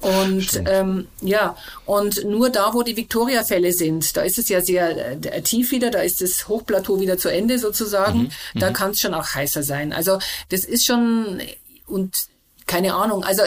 [0.05, 5.17] Und ähm, ja, und nur da, wo die Victoria-Fälle sind, da ist es ja sehr
[5.23, 8.19] äh, tief wieder, da ist das Hochplateau wieder zu Ende sozusagen.
[8.53, 8.73] Mhm, da mhm.
[8.73, 9.93] kann es schon auch heißer sein.
[9.93, 11.41] Also das ist schon
[11.87, 12.15] und
[12.67, 13.23] keine Ahnung.
[13.23, 13.41] Also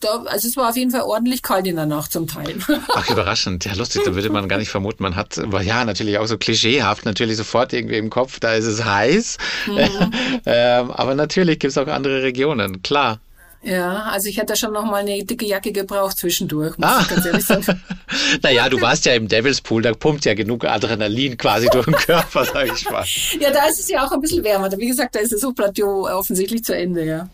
[0.00, 2.56] da, also es war auf jeden Fall ordentlich kalt in der Nacht zum Teil.
[2.94, 3.64] Ach, überraschend.
[3.64, 5.04] Ja, lustig, da würde man gar nicht vermuten.
[5.04, 8.84] Man hat, ja, natürlich auch so klischeehaft, natürlich sofort irgendwie im Kopf, da ist es
[8.84, 9.38] heiß.
[9.66, 10.12] Mhm.
[10.46, 13.20] ähm, aber natürlich gibt es auch andere Regionen, klar.
[13.66, 17.00] Ja, also ich hätte schon noch mal eine dicke Jacke gebraucht zwischendurch, muss ah.
[17.02, 17.82] ich ganz ehrlich sagen.
[18.42, 21.96] naja, du warst ja im Devil's Pool, da pumpt ja genug Adrenalin quasi durch den
[21.96, 23.04] Körper, sag ich mal.
[23.40, 24.70] Ja, da ist es ja auch ein bisschen wärmer.
[24.78, 27.28] Wie gesagt, da ist das Hochplateau offensichtlich zu Ende, ja.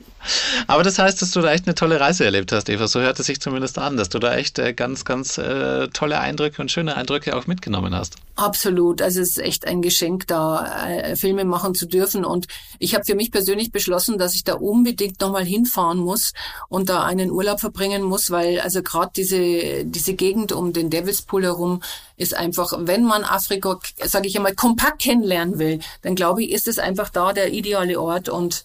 [0.66, 2.86] Aber das heißt, dass du da echt eine tolle Reise erlebt hast, Eva.
[2.86, 6.20] So hört es sich zumindest an, dass du da echt äh, ganz, ganz äh, tolle
[6.20, 8.16] Eindrücke und schöne Eindrücke auch mitgenommen hast.
[8.36, 9.02] Absolut.
[9.02, 12.24] Also es ist echt ein Geschenk, da äh, Filme machen zu dürfen.
[12.24, 12.46] Und
[12.78, 16.32] ich habe für mich persönlich beschlossen, dass ich da unbedingt nochmal hinfahren muss
[16.68, 21.22] und da einen Urlaub verbringen muss, weil also gerade diese, diese Gegend um den Devil's
[21.22, 21.82] Pool herum
[22.16, 26.68] ist einfach, wenn man Afrika, sage ich einmal, kompakt kennenlernen will, dann glaube ich, ist
[26.68, 28.64] es einfach da der ideale Ort und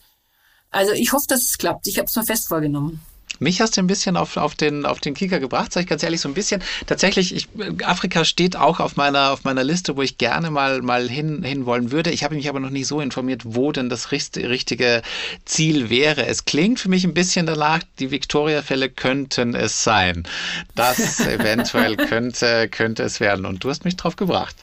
[0.71, 1.87] also ich hoffe, dass es klappt.
[1.87, 3.01] Ich habe es mir fest vorgenommen.
[3.39, 6.01] Mich hast du ein bisschen auf, auf, den, auf den Kicker gebracht, sage ich ganz
[6.01, 6.63] ehrlich, so ein bisschen.
[6.87, 7.47] Tatsächlich, ich,
[7.83, 11.65] Afrika steht auch auf meiner, auf meiner Liste, wo ich gerne mal, mal hin, hin
[11.65, 12.09] wollen würde.
[12.11, 15.01] Ich habe mich aber noch nicht so informiert, wo denn das richtige
[15.45, 16.25] Ziel wäre.
[16.25, 20.27] Es klingt für mich ein bisschen danach, die Victoria-Fälle könnten es sein.
[20.73, 23.45] Das eventuell könnte, könnte es werden.
[23.45, 24.55] Und du hast mich drauf gebracht.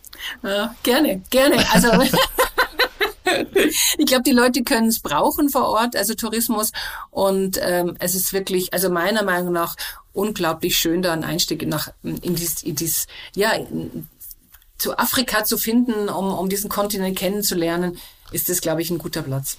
[0.42, 1.64] Ja, gerne, gerne.
[1.72, 1.90] Also
[3.98, 6.72] ich glaube, die Leute können es brauchen vor Ort, also Tourismus.
[7.10, 9.76] Und ähm, es ist wirklich, also meiner Meinung nach,
[10.12, 14.08] unglaublich schön, da einen Einstieg nach in dies, in dies ja, in,
[14.78, 17.98] zu Afrika zu finden, um, um diesen Kontinent kennenzulernen,
[18.32, 19.58] ist das, glaube ich, ein guter Platz.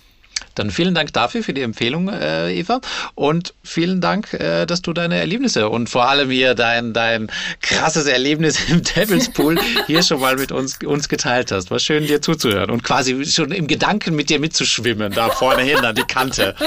[0.55, 2.79] Dann vielen Dank dafür, für die Empfehlung, äh, Eva.
[3.13, 7.29] Und vielen Dank, äh, dass du deine Erlebnisse und vor allem hier dein, dein
[7.61, 9.57] krasses Erlebnis im Devil's Pool
[9.87, 11.71] hier schon mal mit uns, uns geteilt hast.
[11.71, 15.83] War schön, dir zuzuhören und quasi schon im Gedanken mit dir mitzuschwimmen, da vorne hin
[15.83, 16.55] an die Kante.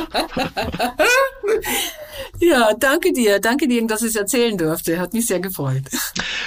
[2.40, 3.40] Ja, danke dir.
[3.40, 4.98] Danke dir, dass ich es erzählen durfte.
[4.98, 5.82] Hat mich sehr gefreut.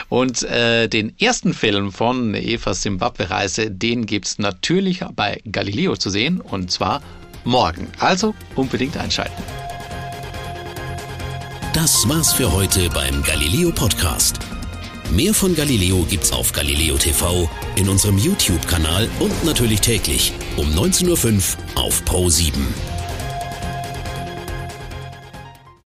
[0.09, 6.41] Und äh, den ersten Film von Evas Zimbabwe-Reise, den gibt's natürlich bei Galileo zu sehen
[6.41, 7.01] und zwar
[7.43, 7.87] morgen.
[7.99, 9.41] Also unbedingt einschalten.
[11.73, 14.39] Das war's für heute beim Galileo Podcast.
[15.11, 21.57] Mehr von Galileo gibt's auf Galileo TV, in unserem YouTube-Kanal und natürlich täglich um 19.05
[21.75, 22.90] Uhr auf Pro 7.